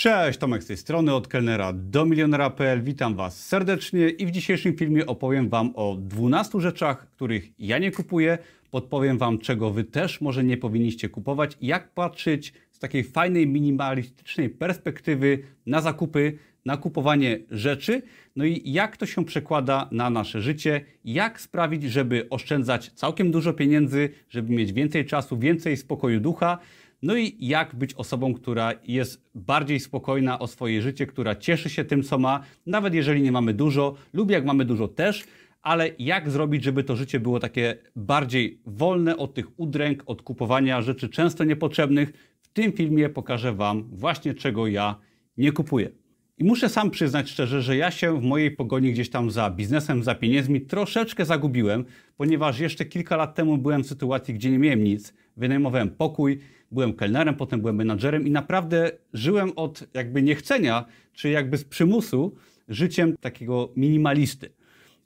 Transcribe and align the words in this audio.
Cześć, 0.00 0.38
Tomek 0.38 0.62
z 0.62 0.66
tej 0.66 0.76
strony, 0.76 1.14
od 1.14 1.28
kelnera 1.28 1.72
do 1.72 2.06
milionera.pl. 2.06 2.82
Witam 2.82 3.14
Was 3.14 3.46
serdecznie 3.46 4.08
i 4.08 4.26
w 4.26 4.30
dzisiejszym 4.30 4.76
filmie 4.76 5.06
opowiem 5.06 5.48
Wam 5.48 5.72
o 5.74 5.96
12 6.00 6.60
rzeczach, 6.60 7.10
których 7.10 7.50
ja 7.58 7.78
nie 7.78 7.92
kupuję. 7.92 8.38
Podpowiem 8.70 9.18
Wam, 9.18 9.38
czego 9.38 9.70
Wy 9.70 9.84
też 9.84 10.20
może 10.20 10.44
nie 10.44 10.56
powinniście 10.56 11.08
kupować 11.08 11.56
i 11.60 11.66
jak 11.66 11.94
patrzeć 11.94 12.52
z 12.70 12.78
takiej 12.78 13.04
fajnej, 13.04 13.46
minimalistycznej 13.46 14.50
perspektywy 14.50 15.38
na 15.66 15.80
zakupy, 15.80 16.38
na 16.64 16.76
kupowanie 16.76 17.38
rzeczy, 17.50 18.02
no 18.36 18.44
i 18.44 18.62
jak 18.64 18.96
to 18.96 19.06
się 19.06 19.24
przekłada 19.24 19.88
na 19.92 20.10
nasze 20.10 20.42
życie, 20.42 20.80
jak 21.04 21.40
sprawić, 21.40 21.82
żeby 21.82 22.26
oszczędzać 22.30 22.90
całkiem 22.90 23.30
dużo 23.30 23.52
pieniędzy, 23.52 24.08
żeby 24.28 24.52
mieć 24.52 24.72
więcej 24.72 25.06
czasu, 25.06 25.38
więcej 25.38 25.76
spokoju 25.76 26.20
ducha. 26.20 26.58
No 27.02 27.16
i 27.16 27.36
jak 27.38 27.74
być 27.74 27.94
osobą, 27.94 28.34
która 28.34 28.72
jest 28.84 29.30
bardziej 29.34 29.80
spokojna 29.80 30.38
o 30.38 30.46
swoje 30.46 30.82
życie, 30.82 31.06
która 31.06 31.34
cieszy 31.34 31.70
się 31.70 31.84
tym, 31.84 32.02
co 32.02 32.18
ma, 32.18 32.44
nawet 32.66 32.94
jeżeli 32.94 33.22
nie 33.22 33.32
mamy 33.32 33.54
dużo, 33.54 33.94
lub 34.12 34.30
jak 34.30 34.44
mamy 34.44 34.64
dużo 34.64 34.88
też, 34.88 35.24
ale 35.62 35.90
jak 35.98 36.30
zrobić, 36.30 36.64
żeby 36.64 36.84
to 36.84 36.96
życie 36.96 37.20
było 37.20 37.40
takie 37.40 37.76
bardziej 37.96 38.60
wolne 38.66 39.16
od 39.16 39.34
tych 39.34 39.60
udręk, 39.60 40.02
od 40.06 40.22
kupowania 40.22 40.82
rzeczy 40.82 41.08
często 41.08 41.44
niepotrzebnych. 41.44 42.12
W 42.40 42.48
tym 42.48 42.72
filmie 42.72 43.08
pokażę 43.08 43.52
Wam 43.52 43.88
właśnie 43.92 44.34
czego 44.34 44.66
ja 44.66 45.00
nie 45.36 45.52
kupuję. 45.52 45.90
I 46.40 46.44
muszę 46.44 46.68
sam 46.68 46.90
przyznać 46.90 47.30
szczerze, 47.30 47.62
że 47.62 47.76
ja 47.76 47.90
się 47.90 48.20
w 48.20 48.22
mojej 48.22 48.50
pogoni 48.50 48.92
gdzieś 48.92 49.10
tam 49.10 49.30
za 49.30 49.50
biznesem, 49.50 50.02
za 50.02 50.14
pieniędzmi 50.14 50.60
troszeczkę 50.60 51.24
zagubiłem, 51.24 51.84
ponieważ 52.16 52.58
jeszcze 52.58 52.84
kilka 52.84 53.16
lat 53.16 53.34
temu 53.34 53.58
byłem 53.58 53.84
w 53.84 53.86
sytuacji, 53.86 54.34
gdzie 54.34 54.50
nie 54.50 54.58
miałem 54.58 54.84
nic. 54.84 55.14
Wynajmowałem 55.36 55.90
pokój, 55.90 56.38
byłem 56.70 56.92
kelnerem, 56.92 57.34
potem 57.34 57.60
byłem 57.60 57.76
menadżerem 57.76 58.26
i 58.26 58.30
naprawdę 58.30 58.90
żyłem 59.12 59.52
od 59.56 59.84
jakby 59.94 60.22
niechcenia, 60.22 60.84
czy 61.12 61.30
jakby 61.30 61.58
z 61.58 61.64
przymusu, 61.64 62.34
życiem 62.68 63.16
takiego 63.20 63.72
minimalisty. 63.76 64.52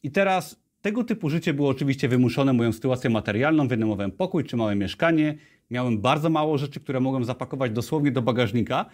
I 0.02 0.10
teraz 0.10 0.64
tego 0.80 1.04
typu 1.04 1.30
życie 1.30 1.54
było 1.54 1.68
oczywiście 1.68 2.08
wymuszone 2.08 2.52
moją 2.52 2.72
sytuacją 2.72 3.10
materialną. 3.10 3.68
Wynajmowałem 3.68 4.12
pokój 4.12 4.44
czy 4.44 4.56
małe 4.56 4.76
mieszkanie. 4.76 5.34
Miałem 5.70 6.00
bardzo 6.00 6.30
mało 6.30 6.58
rzeczy, 6.58 6.80
które 6.80 7.00
mogłem 7.00 7.24
zapakować 7.24 7.72
dosłownie 7.72 8.10
do 8.12 8.22
bagażnika. 8.22 8.86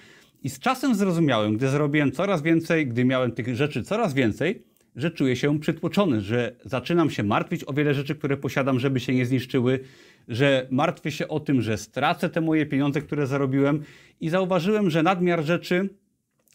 I 0.43 0.51
z 0.51 0.59
czasem 0.59 0.95
zrozumiałem, 0.95 1.57
gdy 1.57 1.69
zrobiłem 1.69 2.13
coraz 2.13 2.43
więcej, 2.43 2.87
gdy 2.87 3.05
miałem 3.05 3.33
tych 3.33 3.57
rzeczy 3.57 3.83
coraz 3.83 4.15
więcej, 4.15 4.63
że 4.97 5.11
czuję 5.11 5.37
się 5.37 5.61
przytłoczony, 5.61 6.21
że 6.21 6.57
zaczynam 6.65 7.11
się 7.11 7.23
martwić 7.23 7.65
o 7.67 7.73
wiele 7.73 7.95
rzeczy, 7.95 8.15
które 8.15 8.37
posiadam, 8.37 8.79
żeby 8.81 9.01
się 9.01 9.15
nie 9.15 9.27
zniszczyły, 9.27 9.81
że 10.29 10.67
martwię 10.71 11.11
się 11.11 11.29
o 11.29 11.41
tym, 11.41 11.63
że 11.63 11.79
stracę 11.79 12.31
te 12.31 12.41
moje 12.41 12.67
pieniądze, 12.67 13.01
które 13.01 13.27
zarobiłem 13.27 13.83
i 14.21 14.29
zauważyłem, 14.29 14.91
że 14.91 15.03
nadmiar 15.03 15.45
rzeczy, 15.45 15.89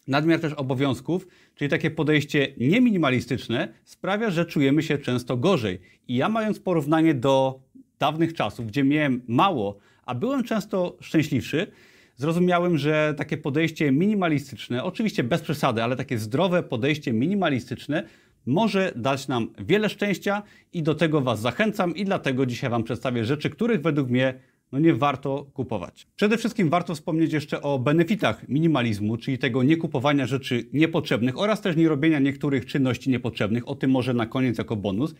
nadmiar 0.07 0.39
też 0.39 0.53
obowiązków, 0.53 1.27
czyli 1.55 1.69
takie 1.69 1.91
podejście 1.91 2.47
nieminimalistyczne 2.57 3.73
sprawia, 3.83 4.29
że 4.29 4.45
czujemy 4.45 4.83
się 4.83 4.97
często 4.97 5.37
gorzej. 5.37 5.79
I 6.07 6.15
ja 6.15 6.29
mając 6.29 6.59
porównanie 6.59 7.13
do 7.13 7.59
dawnych 7.99 8.33
czasów, 8.33 8.67
gdzie 8.67 8.83
miałem 8.83 9.21
mało, 9.27 9.77
a 10.05 10.15
byłem 10.15 10.43
często 10.43 10.97
szczęśliwszy, 11.01 11.67
zrozumiałem, 12.15 12.77
że 12.77 13.13
takie 13.17 13.37
podejście 13.37 13.91
minimalistyczne, 13.91 14.83
oczywiście 14.83 15.23
bez 15.23 15.41
przesady, 15.41 15.83
ale 15.83 15.95
takie 15.95 16.17
zdrowe 16.17 16.63
podejście 16.63 17.13
minimalistyczne 17.13 18.03
może 18.45 18.91
dać 18.95 19.27
nam 19.27 19.47
wiele 19.59 19.89
szczęścia 19.89 20.43
i 20.73 20.83
do 20.83 20.95
tego 20.95 21.21
Was 21.21 21.41
zachęcam 21.41 21.95
i 21.95 22.05
dlatego 22.05 22.45
dzisiaj 22.45 22.69
Wam 22.69 22.83
przedstawię 22.83 23.25
rzeczy, 23.25 23.49
których 23.49 23.81
według 23.81 24.09
mnie 24.09 24.33
no 24.71 24.79
nie 24.79 24.93
warto 24.93 25.45
kupować. 25.53 26.07
Przede 26.15 26.37
wszystkim 26.37 26.69
warto 26.69 26.95
wspomnieć 26.95 27.33
jeszcze 27.33 27.61
o 27.61 27.79
benefitach 27.79 28.49
minimalizmu, 28.49 29.17
czyli 29.17 29.37
tego 29.37 29.63
niekupowania 29.63 30.25
rzeczy 30.25 30.69
niepotrzebnych 30.73 31.39
oraz 31.39 31.61
też 31.61 31.75
nie 31.75 31.89
robienia 31.89 32.19
niektórych 32.19 32.65
czynności 32.65 33.09
niepotrzebnych. 33.09 33.67
O 33.67 33.75
tym 33.75 33.91
może 33.91 34.13
na 34.13 34.25
koniec 34.25 34.57
jako 34.57 34.75
bonus. 34.75 35.15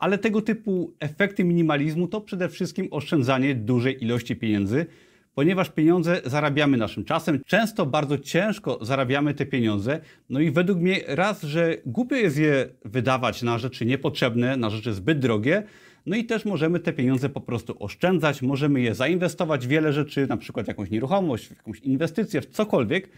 Ale 0.00 0.18
tego 0.18 0.42
typu 0.42 0.92
efekty 1.00 1.44
minimalizmu 1.44 2.08
to 2.08 2.20
przede 2.20 2.48
wszystkim 2.48 2.88
oszczędzanie 2.90 3.54
dużej 3.54 4.04
ilości 4.04 4.36
pieniędzy, 4.36 4.86
ponieważ 5.34 5.70
pieniądze 5.70 6.20
zarabiamy 6.24 6.76
naszym 6.76 7.04
czasem. 7.04 7.40
Często 7.46 7.86
bardzo 7.86 8.18
ciężko 8.18 8.78
zarabiamy 8.82 9.34
te 9.34 9.46
pieniądze. 9.46 10.00
No 10.30 10.40
i 10.40 10.50
według 10.50 10.78
mnie 10.78 11.00
raz, 11.06 11.42
że 11.42 11.76
głupio 11.86 12.14
jest 12.14 12.38
je 12.38 12.68
wydawać 12.84 13.42
na 13.42 13.58
rzeczy 13.58 13.86
niepotrzebne, 13.86 14.56
na 14.56 14.70
rzeczy 14.70 14.94
zbyt 14.94 15.18
drogie, 15.18 15.62
no 16.06 16.16
i 16.16 16.24
też 16.24 16.44
możemy 16.44 16.80
te 16.80 16.92
pieniądze 16.92 17.28
po 17.28 17.40
prostu 17.40 17.76
oszczędzać, 17.78 18.42
możemy 18.42 18.80
je 18.80 18.94
zainwestować 18.94 19.66
w 19.66 19.68
wiele 19.68 19.92
rzeczy, 19.92 20.26
na 20.26 20.36
przykład 20.36 20.68
jakąś 20.68 20.90
nieruchomość, 20.90 21.46
w 21.46 21.50
jakąś 21.50 21.80
inwestycję, 21.80 22.40
w 22.40 22.46
cokolwiek, 22.46 23.08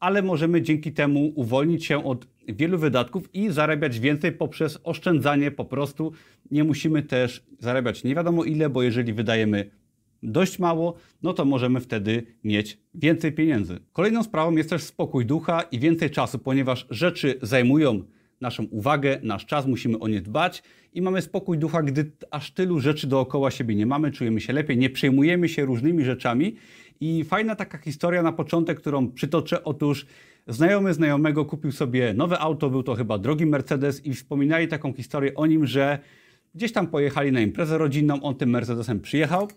ale 0.00 0.22
możemy 0.22 0.62
dzięki 0.62 0.92
temu 0.92 1.32
uwolnić 1.34 1.84
się 1.84 2.04
od 2.04 2.26
wielu 2.52 2.78
wydatków 2.78 3.34
i 3.34 3.50
zarabiać 3.50 4.00
więcej 4.00 4.32
poprzez 4.32 4.78
oszczędzanie 4.84 5.50
po 5.50 5.64
prostu. 5.64 6.12
Nie 6.50 6.64
musimy 6.64 7.02
też 7.02 7.44
zarabiać 7.58 8.04
nie 8.04 8.14
wiadomo 8.14 8.44
ile, 8.44 8.70
bo 8.70 8.82
jeżeli 8.82 9.12
wydajemy 9.12 9.70
dość 10.22 10.58
mało, 10.58 10.94
no 11.22 11.32
to 11.32 11.44
możemy 11.44 11.80
wtedy 11.80 12.26
mieć 12.44 12.78
więcej 12.94 13.32
pieniędzy. 13.32 13.78
Kolejną 13.92 14.22
sprawą 14.22 14.56
jest 14.56 14.70
też 14.70 14.82
spokój 14.82 15.26
ducha 15.26 15.62
i 15.62 15.78
więcej 15.78 16.10
czasu, 16.10 16.38
ponieważ 16.38 16.86
rzeczy 16.90 17.38
zajmują 17.42 18.02
naszą 18.40 18.64
uwagę, 18.64 19.20
nasz 19.22 19.46
czas, 19.46 19.66
musimy 19.66 19.98
o 19.98 20.08
nie 20.08 20.20
dbać 20.20 20.62
i 20.94 21.02
mamy 21.02 21.22
spokój 21.22 21.58
ducha, 21.58 21.82
gdy 21.82 22.12
aż 22.30 22.50
tylu 22.50 22.80
rzeczy 22.80 23.06
dookoła 23.06 23.50
siebie 23.50 23.74
nie 23.74 23.86
mamy, 23.86 24.10
czujemy 24.10 24.40
się 24.40 24.52
lepiej, 24.52 24.76
nie 24.78 24.90
przejmujemy 24.90 25.48
się 25.48 25.64
różnymi 25.64 26.04
rzeczami. 26.04 26.56
I 27.00 27.24
fajna 27.24 27.56
taka 27.56 27.78
historia 27.78 28.22
na 28.22 28.32
początek, 28.32 28.80
którą 28.80 29.12
przytoczę. 29.12 29.64
Otóż 29.64 30.06
znajomy 30.50 30.94
znajomego 30.94 31.44
kupił 31.44 31.72
sobie 31.72 32.14
nowe 32.14 32.38
auto, 32.38 32.70
był 32.70 32.82
to 32.82 32.94
chyba 32.94 33.18
drogi 33.18 33.46
Mercedes 33.46 34.06
i 34.06 34.14
wspominali 34.14 34.68
taką 34.68 34.92
historię 34.92 35.34
o 35.34 35.46
nim, 35.46 35.66
że 35.66 35.98
gdzieś 36.54 36.72
tam 36.72 36.86
pojechali 36.86 37.32
na 37.32 37.40
imprezę 37.40 37.78
rodzinną, 37.78 38.22
on 38.22 38.34
tym 38.34 38.50
Mercedesem 38.50 39.00
przyjechał, 39.00 39.48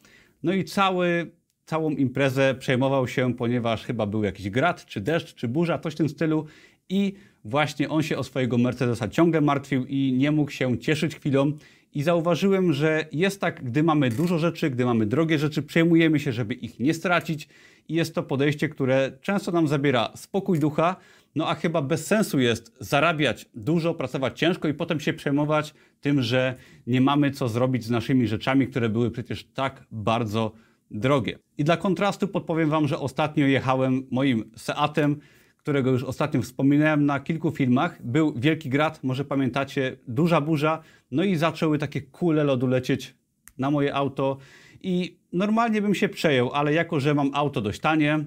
no 0.44 0.54
i 0.54 0.64
cały, 0.64 1.31
całą 1.66 1.90
imprezę 1.90 2.56
przejmował 2.59 3.08
się, 3.08 3.34
ponieważ 3.34 3.84
chyba 3.86 4.06
był 4.06 4.24
jakiś 4.24 4.50
grad, 4.50 4.86
czy 4.86 5.02
deszcz, 5.02 5.36
czy 5.36 5.48
burza, 5.48 5.80
coś 5.80 5.94
w 5.94 5.98
tym 5.98 6.09
stylu 6.09 6.46
i 6.90 7.14
właśnie 7.46 7.90
on 7.90 8.04
się 8.04 8.18
o 8.18 8.24
swojego 8.24 8.58
Mercedesa 8.58 9.08
ciągle 9.08 9.42
martwił 9.42 9.86
i 9.86 10.14
nie 10.18 10.31
mógł 10.31 10.52
się 10.52 10.78
cieszyć 10.78 11.16
chwilą. 11.16 11.52
I 11.94 12.04
zauważyłem, 12.04 12.74
że 12.74 13.06
jest 13.12 13.42
tak, 13.42 13.64
gdy 13.64 13.84
mamy 13.84 14.09
dużo 14.09 14.40
rzeczy, 14.40 14.70
gdy 14.70 14.86
mamy 14.86 15.06
drogie 15.06 15.40
rzeczy, 15.40 15.64
przejmujemy 15.64 16.20
się, 16.20 16.31
żeby 16.31 16.54
ich 16.54 16.80
nie 16.80 16.94
stracić. 16.94 17.48
I 17.88 17.94
jest 17.94 18.16
to 18.16 18.24
podejście, 18.24 18.70
które 18.70 19.12
często 19.22 19.52
nam 19.52 19.68
zabiera 19.68 20.12
spokój 20.16 20.59
ducha, 20.59 20.96
no 21.36 21.50
a 21.50 21.56
chyba 21.56 21.81
bez 21.81 22.08
sensu 22.08 22.40
jest 22.40 22.76
zarabiać 22.80 23.50
dużo, 23.56 23.94
pracować 23.94 24.40
ciężko 24.40 24.68
i 24.68 24.74
potem 24.74 25.00
się 25.00 25.14
przejmować 25.14 25.74
tym, 26.02 26.22
że 26.22 26.56
nie 26.88 27.02
mamy 27.02 27.31
co 27.31 27.50
zrobić 27.50 27.84
z 27.84 27.90
naszymi 27.90 28.28
rzeczami, 28.28 28.68
które 28.68 28.90
były 28.90 29.12
przecież 29.12 29.44
tak 29.44 29.84
bardzo 29.92 30.52
drogie. 30.92 31.40
I 31.58 31.64
dla 31.64 31.78
kontrastu 31.78 32.28
podpowiem 32.28 32.70
Wam, 32.70 32.88
że 32.88 33.00
ostatnio 33.00 33.46
jechałem 33.46 34.08
moim 34.12 34.52
Seatem, 34.56 35.20
którego 35.63 35.91
już 35.91 36.03
ostatnio 36.03 36.41
wspominałem 36.41 37.06
na 37.06 37.19
kilku 37.19 37.51
filmach. 37.51 38.06
Był 38.06 38.34
wielki 38.35 38.69
grad, 38.69 39.03
może 39.03 39.25
pamiętacie, 39.25 39.97
duża 40.07 40.41
burza, 40.41 40.81
no 41.12 41.24
i 41.24 41.35
zaczęły 41.35 41.78
takie 41.78 42.01
kule 42.01 42.44
lodu 42.44 42.68
lecieć 42.68 43.16
na 43.57 43.72
moje 43.72 43.96
auto. 43.96 44.38
I 44.81 45.18
normalnie 45.34 45.81
bym 45.81 45.96
się 45.96 46.09
przejął, 46.09 46.51
ale 46.53 46.74
jako, 46.74 47.00
że 47.00 47.13
mam 47.13 47.31
auto 47.34 47.62
dość 47.62 47.79
tanie 47.79 48.19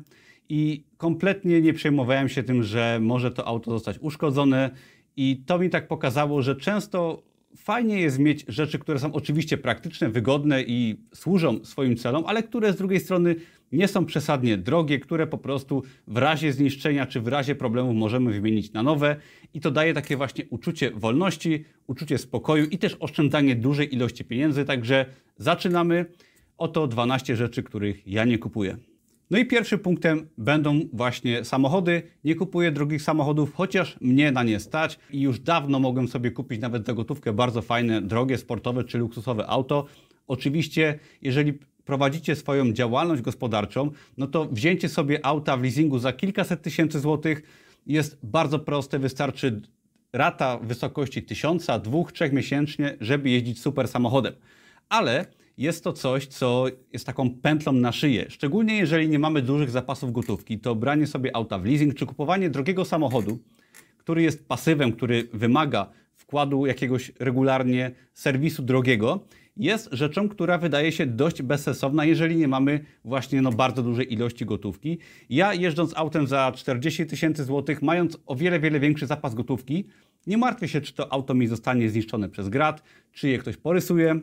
i 0.49 0.85
kompletnie 0.97 1.61
nie 1.61 1.73
przejmowałem 1.73 2.29
się 2.29 2.43
tym, 2.43 2.63
że 2.63 2.99
może 3.01 3.31
to 3.31 3.47
auto 3.47 3.71
zostać 3.71 3.99
uszkodzone. 4.01 4.71
I 5.17 5.43
to 5.47 5.59
mi 5.59 5.71
tak 5.71 5.89
pokazało, 5.89 6.43
że 6.43 6.57
często 6.57 7.23
fajnie 7.57 8.01
jest 8.01 8.19
mieć 8.19 8.45
rzeczy, 8.49 8.79
które 8.79 8.99
są 8.99 9.13
oczywiście 9.13 9.59
praktyczne, 9.59 10.09
wygodne 10.09 10.63
i 10.63 10.97
służą 11.15 11.65
swoim 11.65 11.97
celom, 11.97 12.25
ale 12.27 12.43
które 12.43 12.73
z 12.73 12.77
drugiej 12.77 13.01
strony 13.01 13.37
nie 13.73 13.89
są 13.89 14.07
przesadnie 14.07 14.59
drogie, 14.59 14.99
które 14.99 15.27
po 15.27 15.39
prostu 15.39 15.83
w 16.07 16.17
razie 16.17 16.53
zniszczenia 16.53 17.07
czy 17.07 17.21
w 17.21 17.29
razie 17.29 17.55
problemów 17.55 17.97
możemy 17.97 18.33
wymienić 18.33 18.73
na 18.73 18.83
nowe 18.83 19.17
i 19.55 19.61
to 19.61 19.71
daje 19.71 19.95
takie 19.95 20.17
właśnie 20.17 20.45
uczucie 20.51 20.91
wolności, 20.91 21.65
uczucie 21.87 22.19
spokoju 22.19 22.65
i 22.65 22.79
też 22.79 22.97
oszczędzanie 23.01 23.57
dużej 23.57 23.95
ilości 23.95 24.25
pieniędzy. 24.25 24.65
Także 24.65 25.07
zaczynamy. 25.37 26.07
Oto 26.59 26.87
12 26.87 27.37
rzeczy, 27.37 27.63
których 27.63 28.07
ja 28.07 28.25
nie 28.25 28.39
kupuję. 28.39 28.77
No 29.31 29.39
i 29.39 29.47
pierwszym 29.47 29.79
punktem 29.79 30.29
będą 30.39 30.81
właśnie 30.93 31.45
samochody. 31.45 32.03
Nie 32.25 32.35
kupuję 32.35 32.73
drogich 32.73 33.03
samochodów, 33.03 33.55
chociaż 33.55 34.01
mnie 34.01 34.33
na 34.33 34.43
nie 34.43 34.61
stać 34.61 34.99
i 35.11 35.21
już 35.21 35.41
dawno 35.41 35.79
mogłem 35.79 36.09
sobie 36.09 36.31
kupić 36.31 36.61
nawet 36.61 36.87
za 36.87 36.95
gotówkę 36.95 37.33
bardzo 37.33 37.63
fajne, 37.63 38.03
drogie, 38.03 38.39
sportowe 38.39 38.85
czy 38.85 38.99
luksusowe 38.99 39.47
auto. 39.47 39.87
Oczywiście, 40.27 40.99
jeżeli 41.23 41.59
prowadzicie 41.87 42.37
swoją 42.37 42.73
działalność 42.73 43.23
gospodarczą, 43.23 43.91
no 44.17 44.27
to 44.27 44.45
wzięcie 44.45 44.89
sobie 44.89 45.27
auta 45.27 45.57
w 45.57 45.63
leasingu 45.63 45.99
za 45.99 46.13
kilkaset 46.13 46.63
tysięcy 46.63 47.01
złotych 47.01 47.43
jest 47.87 48.19
bardzo 48.23 48.59
proste. 48.59 48.99
Wystarczy 48.99 49.61
rata 50.13 50.59
w 50.59 50.67
wysokości 50.67 51.23
tysiąca, 51.23 51.79
dwóch, 51.79 52.13
trzech 52.13 52.33
miesięcznie, 52.33 52.97
żeby 53.01 53.31
jeździć 53.31 53.61
super 53.61 53.89
samochodem. 53.89 54.33
Ale 54.89 55.27
jest 55.59 55.85
to 55.85 55.93
coś, 55.93 56.27
co 56.27 56.67
jest 56.93 57.07
taką 57.07 57.31
pętlą 57.31 57.73
na 57.73 57.93
szyję. 57.93 58.27
Szczególnie 58.29 58.77
jeżeli 58.77 59.09
nie 59.09 59.19
mamy 59.19 59.43
dużych 59.43 59.71
zapasów 59.71 60.13
gotówki, 60.13 60.59
to 60.59 60.75
branie 60.75 61.07
sobie 61.07 61.37
auta 61.37 61.59
w 61.59 61.65
leasing 61.65 61.95
czy 61.95 62.07
kupowanie 62.07 62.51
drogiego 62.51 62.85
samochodu, 62.85 63.39
który 63.99 64.23
jest 64.23 64.49
pasywem, 64.49 64.93
który 64.93 65.29
wymaga 65.33 65.91
wkładu 66.27 66.67
jakiegoś 66.67 67.13
regularnie 67.19 67.91
serwisu 68.15 68.63
drogiego, 68.63 69.21
jest 69.57 69.89
rzeczą, 69.93 70.29
która 70.29 70.59
wydaje 70.59 70.93
się 70.93 71.07
dość 71.07 71.43
bezsensowna, 71.43 72.05
jeżeli 72.05 72.37
nie 72.37 72.49
mamy 72.49 72.81
właśnie 73.05 73.43
no, 73.43 73.53
bardzo 73.53 73.83
dużej 73.83 74.13
ilości 74.13 74.47
gotówki. 74.47 74.99
Ja 75.31 75.55
jeżdżąc 75.55 75.93
autem 75.97 76.27
za 76.27 76.53
40 76.57 77.07
tysięcy 77.07 77.45
złotych, 77.45 77.83
mając 77.83 78.19
o 78.27 78.37
wiele, 78.37 78.61
wiele 78.61 78.81
większy 78.81 79.07
zapas 79.07 79.35
gotówki, 79.35 79.85
nie 80.27 80.39
martwię 80.39 80.69
się, 80.69 80.81
czy 80.81 80.95
to 80.95 81.13
auto 81.13 81.35
mi 81.35 81.47
zostanie 81.47 81.91
zniszczone 81.91 82.29
przez 82.29 82.49
grat, 82.49 82.83
czy 83.13 83.29
je 83.29 83.39
ktoś 83.39 83.57
porysuje, 83.57 84.21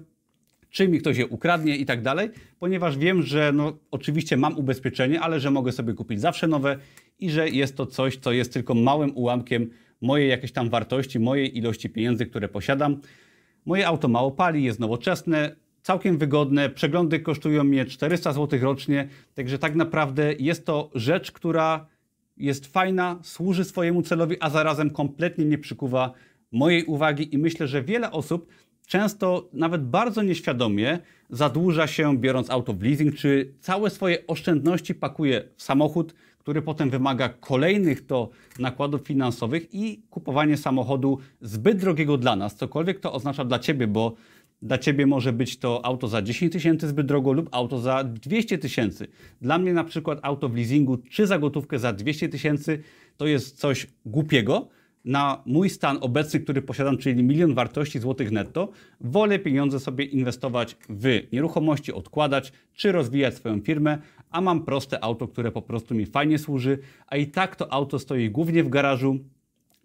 czy 0.69 0.87
mi 0.87 0.99
ktoś 0.99 1.17
je 1.17 1.27
ukradnie 1.27 1.77
i 1.77 1.85
tak 1.85 2.01
dalej, 2.01 2.29
ponieważ 2.59 2.97
wiem, 2.97 3.21
że 3.21 3.51
no, 3.51 3.77
oczywiście 3.91 4.37
mam 4.37 4.57
ubezpieczenie, 4.57 5.21
ale 5.21 5.39
że 5.39 5.51
mogę 5.51 5.71
sobie 5.71 5.93
kupić 5.93 6.21
zawsze 6.21 6.47
nowe 6.47 6.77
i 7.19 7.29
że 7.29 7.49
jest 7.49 7.77
to 7.77 7.85
coś, 7.85 8.17
co 8.17 8.31
jest 8.31 8.53
tylko 8.53 8.73
małym 8.73 9.17
ułamkiem 9.17 9.69
mojej 10.03 10.29
jakiejś 10.29 10.51
tam 10.51 10.69
wartości, 10.69 11.19
mojej 11.19 11.57
ilości 11.57 11.89
pieniędzy, 11.89 12.25
które 12.25 12.49
posiadam. 12.49 13.01
Moje 13.65 13.87
auto 13.87 14.07
mało 14.07 14.31
pali, 14.31 14.63
jest 14.63 14.79
nowoczesne, 14.79 15.55
całkiem 15.81 16.17
wygodne, 16.17 16.69
przeglądy 16.69 17.19
kosztują 17.19 17.63
mnie 17.63 17.85
400 17.85 18.33
zł 18.33 18.59
rocznie, 18.61 19.07
także 19.33 19.59
tak 19.59 19.75
naprawdę 19.75 20.33
jest 20.39 20.65
to 20.65 20.91
rzecz, 20.95 21.31
która 21.31 21.87
jest 22.37 22.67
fajna, 22.67 23.19
służy 23.23 23.63
swojemu 23.63 24.01
celowi, 24.01 24.35
a 24.39 24.49
zarazem 24.49 24.89
kompletnie 24.89 25.45
nie 25.45 25.57
przykuwa 25.57 26.13
mojej 26.51 26.85
uwagi 26.85 27.35
i 27.35 27.37
myślę, 27.37 27.67
że 27.67 27.83
wiele 27.83 28.11
osób 28.11 28.47
często 28.87 29.49
nawet 29.53 29.83
bardzo 29.83 30.23
nieświadomie 30.23 30.99
zadłuża 31.29 31.87
się 31.87 32.17
biorąc 32.17 32.49
auto 32.49 32.73
w 32.73 32.83
leasing, 32.83 33.15
czy 33.15 33.53
całe 33.59 33.89
swoje 33.89 34.27
oszczędności 34.27 34.95
pakuje 34.95 35.43
w 35.55 35.63
samochód, 35.63 36.13
który 36.43 36.61
potem 36.61 36.89
wymaga 36.89 37.29
kolejnych 37.29 38.05
to 38.05 38.29
nakładów 38.59 39.01
finansowych 39.01 39.73
i 39.73 40.01
kupowanie 40.09 40.57
samochodu 40.57 41.19
zbyt 41.41 41.77
drogiego 41.77 42.17
dla 42.17 42.35
nas, 42.35 42.55
cokolwiek 42.55 42.99
to 42.99 43.13
oznacza 43.13 43.45
dla 43.45 43.59
Ciebie, 43.59 43.87
bo 43.87 44.13
dla 44.61 44.77
Ciebie 44.77 45.05
może 45.05 45.33
być 45.33 45.57
to 45.57 45.85
auto 45.85 46.07
za 46.07 46.21
10 46.21 46.53
tysięcy 46.53 46.87
zbyt 46.87 47.07
drogo 47.07 47.33
lub 47.33 47.49
auto 47.51 47.79
za 47.79 48.03
200 48.03 48.57
tysięcy. 48.57 49.07
Dla 49.41 49.57
mnie 49.57 49.73
na 49.73 49.83
przykład 49.83 50.19
auto 50.21 50.49
w 50.49 50.55
leasingu 50.55 50.97
czy 50.97 51.27
za 51.27 51.39
gotówkę 51.39 51.79
za 51.79 51.93
200 51.93 52.29
tysięcy 52.29 52.83
to 53.17 53.27
jest 53.27 53.59
coś 53.59 53.87
głupiego, 54.05 54.67
na 55.05 55.43
mój 55.45 55.69
stan 55.69 55.97
obecny, 56.01 56.39
który 56.39 56.61
posiadam, 56.61 56.97
czyli 56.97 57.23
milion 57.23 57.53
wartości 57.53 57.99
złotych 57.99 58.31
netto, 58.31 58.69
wolę 59.01 59.39
pieniądze 59.39 59.79
sobie 59.79 60.05
inwestować 60.05 60.77
w 60.89 61.21
nieruchomości, 61.31 61.93
odkładać 61.93 62.53
czy 62.73 62.91
rozwijać 62.91 63.35
swoją 63.35 63.61
firmę, 63.61 63.97
a 64.29 64.41
mam 64.41 64.65
proste 64.65 65.03
auto, 65.03 65.27
które 65.27 65.51
po 65.51 65.61
prostu 65.61 65.95
mi 65.95 66.05
fajnie 66.05 66.39
służy, 66.39 66.79
a 67.07 67.17
i 67.17 67.27
tak 67.27 67.55
to 67.55 67.73
auto 67.73 67.99
stoi 67.99 68.29
głównie 68.29 68.63
w 68.63 68.69
garażu. 68.69 69.19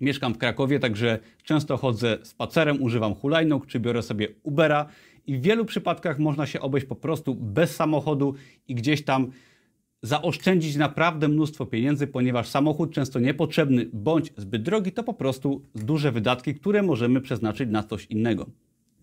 Mieszkam 0.01 0.35
w 0.35 0.39
Krakowie, 0.39 0.81
także 0.81 1.19
często 1.43 1.77
chodzę 1.77 2.19
spacerem, 2.23 2.83
używam 2.83 3.15
hulajnóg 3.15 3.67
czy 3.67 3.81
biorę 3.81 4.03
sobie 4.03 4.29
Ubera 4.43 4.87
i 5.27 5.37
w 5.37 5.43
wielu 5.43 5.65
przypadkach 5.65 6.19
można 6.19 6.47
się 6.47 6.61
obejść 6.61 6.87
po 6.87 6.97
prostu 6.97 7.35
bez 7.35 7.77
samochodu 7.77 8.35
i 8.69 8.75
gdzieś 8.75 9.05
tam 9.05 9.31
zaoszczędzić 10.03 10.77
naprawdę 10.77 11.29
mnóstwo 11.29 11.67
pieniędzy, 11.67 12.07
ponieważ 12.07 12.49
samochód 12.49 12.93
często 12.93 13.19
niepotrzebny 13.19 13.91
bądź 13.93 14.33
zbyt 14.37 14.63
drogi 14.63 14.93
to 14.93 15.05
po 15.05 15.15
prostu 15.15 15.63
duże 15.75 16.13
wydatki, 16.13 16.55
które 16.55 16.83
możemy 16.83 17.21
przeznaczyć 17.21 17.71
na 17.71 17.83
coś 17.83 18.07
innego. 18.07 18.47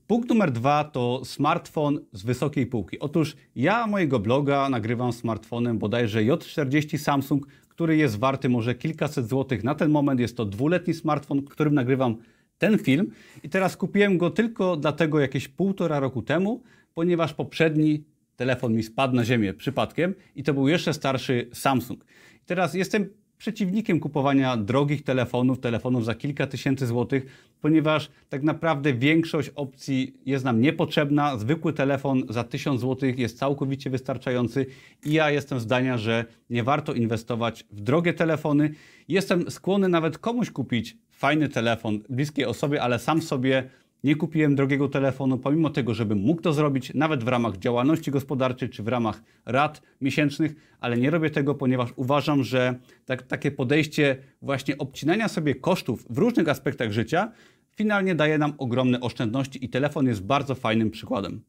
Punkt 0.07 0.29
numer 0.29 0.51
dwa 0.51 0.83
to 0.83 1.21
smartfon 1.25 1.99
z 2.11 2.23
wysokiej 2.23 2.67
półki. 2.67 2.99
Otóż 2.99 3.35
ja 3.55 3.87
mojego 3.87 4.19
bloga 4.19 4.69
nagrywam 4.69 5.13
smartfonem 5.13 5.77
bodajże 5.77 6.19
J40 6.19 6.97
Samsung, 6.97 7.47
który 7.67 7.97
jest 7.97 8.19
warty 8.19 8.49
może 8.49 8.75
kilkaset 8.75 9.29
złotych. 9.29 9.63
Na 9.63 9.75
ten 9.75 9.91
moment 9.91 10.19
jest 10.19 10.37
to 10.37 10.45
dwuletni 10.45 10.93
smartfon, 10.93 11.43
którym 11.43 11.73
nagrywam 11.73 12.15
ten 12.57 12.77
film 12.77 13.11
i 13.43 13.49
teraz 13.49 13.77
kupiłem 13.77 14.17
go 14.17 14.29
tylko 14.29 14.77
dlatego 14.77 15.19
jakieś 15.19 15.47
półtora 15.47 15.99
roku 15.99 16.21
temu, 16.21 16.63
ponieważ 16.93 17.33
poprzedni 17.33 18.03
telefon 18.35 18.73
mi 18.73 18.83
spadł 18.83 19.15
na 19.15 19.25
ziemię 19.25 19.53
przypadkiem 19.53 20.15
i 20.35 20.43
to 20.43 20.53
był 20.53 20.67
jeszcze 20.67 20.93
starszy 20.93 21.49
Samsung. 21.53 22.05
Teraz 22.45 22.73
jestem 22.73 23.09
przeciwnikiem 23.37 23.99
kupowania 23.99 24.57
drogich 24.57 25.03
telefonów, 25.03 25.59
telefonów 25.59 26.05
za 26.05 26.15
kilka 26.15 26.47
tysięcy 26.47 26.87
złotych, 26.87 27.25
ponieważ 27.61 28.09
tak 28.29 28.43
naprawdę 28.43 28.93
większość 28.93 29.49
opcji 29.55 30.13
jest 30.25 30.45
nam 30.45 30.61
niepotrzebna. 30.61 31.37
Zwykły 31.37 31.73
telefon 31.73 32.23
za 32.29 32.43
1000 32.43 32.81
złotych 32.81 33.19
jest 33.19 33.37
całkowicie 33.37 33.89
wystarczający 33.89 34.65
i 35.05 35.13
ja 35.13 35.31
jestem 35.31 35.59
zdania, 35.59 35.97
że 35.97 36.25
nie 36.49 36.63
warto 36.63 36.93
inwestować 36.93 37.65
w 37.71 37.81
drogie 37.81 38.13
telefony. 38.13 38.69
Jestem 39.07 39.51
skłonny 39.51 39.89
nawet 39.89 40.17
komuś 40.17 40.51
kupić 40.51 40.97
fajny 41.11 41.49
telefon 41.49 41.99
bliskiej 42.09 42.45
osobie, 42.45 42.81
ale 42.81 42.99
sam 42.99 43.21
sobie 43.21 43.69
nie 44.05 44.15
kupiłem 44.15 44.55
drogiego 44.55 44.89
telefonu, 44.89 45.37
pomimo 45.37 45.69
tego, 45.69 45.93
żebym 45.93 46.19
mógł 46.19 46.41
to 46.41 46.53
zrobić, 46.53 46.93
nawet 46.93 47.23
w 47.23 47.27
ramach 47.27 47.57
działalności 47.57 48.11
gospodarczej 48.11 48.69
czy 48.69 48.83
w 48.83 48.87
ramach 48.87 49.23
rat 49.45 49.81
miesięcznych, 50.01 50.55
ale 50.79 50.97
nie 50.97 51.09
robię 51.09 51.29
tego, 51.29 51.55
ponieważ 51.55 51.89
uważam, 51.95 52.43
że 52.43 52.79
tak, 53.05 53.23
takie 53.23 53.51
podejście 53.51 54.17
właśnie 54.41 54.77
obcinania 54.77 55.27
sobie 55.27 55.55
kosztów 55.55 56.05
w 56.09 56.17
różnych 56.17 56.49
aspektach 56.49 56.91
życia 56.91 57.31
finalnie 57.75 58.15
daje 58.15 58.37
nam 58.37 58.53
ogromne 58.57 58.99
oszczędności 58.99 59.65
i 59.65 59.69
telefon 59.69 60.07
jest 60.07 60.25
bardzo 60.25 60.55
fajnym 60.55 60.91
przykładem. 60.91 61.41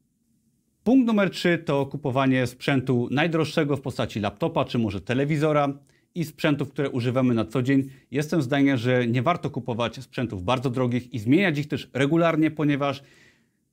Punkt 0.83 1.07
numer 1.07 1.29
3 1.29 1.57
to 1.65 1.85
kupowanie 1.85 2.47
sprzętu 2.47 3.07
najdroższego 3.11 3.77
w 3.77 3.81
postaci 3.81 4.19
laptopa 4.19 4.65
czy 4.65 4.77
może 4.77 5.01
telewizora 5.01 5.73
i 6.19 6.25
sprzętów, 6.25 6.69
które 6.69 6.89
używamy 6.89 7.33
na 7.33 7.45
co 7.45 7.61
dzień. 7.61 7.89
Jestem 8.11 8.41
zdania, 8.41 8.77
że 8.77 9.07
nie 9.07 9.21
warto 9.21 9.49
kupować 9.49 10.03
sprzętów 10.03 10.43
bardzo 10.43 10.69
drogich 10.69 11.13
i 11.13 11.19
zmieniać 11.19 11.57
ich 11.57 11.67
też 11.67 11.89
regularnie, 11.93 12.51
ponieważ 12.51 13.03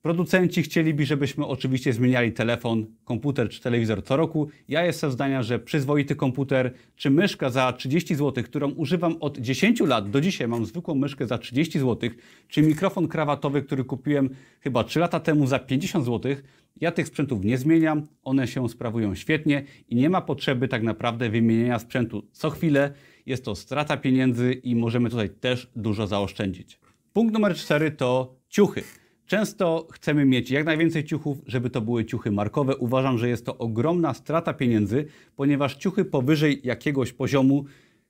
Producenci 0.05 0.63
chcieliby, 0.63 1.05
żebyśmy 1.05 1.45
oczywiście 1.45 1.93
zmieniali 1.93 2.31
telefon, 2.31 2.85
komputer 3.03 3.49
czy 3.49 3.61
telewizor 3.61 4.03
co 4.03 4.17
roku. 4.17 4.49
Ja 4.67 4.85
jestem 4.85 5.11
zdania, 5.11 5.43
że 5.43 5.59
przyzwoity 5.59 6.15
komputer 6.15 6.73
czy 6.95 7.09
myszka 7.09 7.49
za 7.49 7.73
30 7.73 8.15
zł, 8.15 8.43
którą 8.43 8.71
używam 8.71 9.17
od 9.19 9.37
10 9.37 9.79
lat, 9.79 10.09
do 10.09 10.21
dzisiaj 10.21 10.47
mam 10.47 10.65
zwykłą 10.65 10.95
myszkę 10.95 11.27
za 11.27 11.37
30 11.37 11.79
zł, 11.79 12.09
czy 12.47 12.61
mikrofon 12.61 13.07
krawatowy, 13.07 13.61
który 13.61 13.83
kupiłem 13.83 14.29
chyba 14.59 14.83
3 14.83 14.99
lata 14.99 15.19
temu 15.19 15.47
za 15.47 15.59
50 15.59 16.05
zł, 16.05 16.35
ja 16.81 16.91
tych 16.91 17.07
sprzętów 17.07 17.45
nie 17.45 17.57
zmieniam, 17.57 18.07
one 18.23 18.47
się 18.47 18.69
sprawują 18.69 19.15
świetnie 19.15 19.63
i 19.89 19.95
nie 19.95 20.09
ma 20.09 20.21
potrzeby 20.21 20.67
tak 20.67 20.83
naprawdę 20.83 21.29
wymieniania 21.29 21.79
sprzętu 21.79 22.27
co 22.31 22.49
chwilę. 22.49 22.93
Jest 23.25 23.45
to 23.45 23.55
strata 23.55 23.97
pieniędzy 23.97 24.53
i 24.53 24.75
możemy 24.75 25.09
tutaj 25.09 25.29
też 25.29 25.71
dużo 25.75 26.07
zaoszczędzić. 26.07 26.79
Punkt 27.13 27.33
numer 27.33 27.55
4 27.55 27.91
to 27.91 28.35
ciuchy. 28.49 28.83
Często 29.25 29.87
chcemy 29.91 30.25
mieć 30.25 30.51
jak 30.51 30.65
najwięcej 30.65 31.03
ciuchów, 31.03 31.37
żeby 31.45 31.69
to 31.69 31.81
były 31.81 32.05
ciuchy 32.05 32.31
markowe. 32.31 32.75
Uważam, 32.75 33.17
że 33.17 33.29
jest 33.29 33.45
to 33.45 33.57
ogromna 33.57 34.13
strata 34.13 34.53
pieniędzy, 34.53 35.05
ponieważ 35.35 35.75
ciuchy 35.75 36.05
powyżej 36.05 36.61
jakiegoś 36.63 37.13
poziomu 37.13 37.65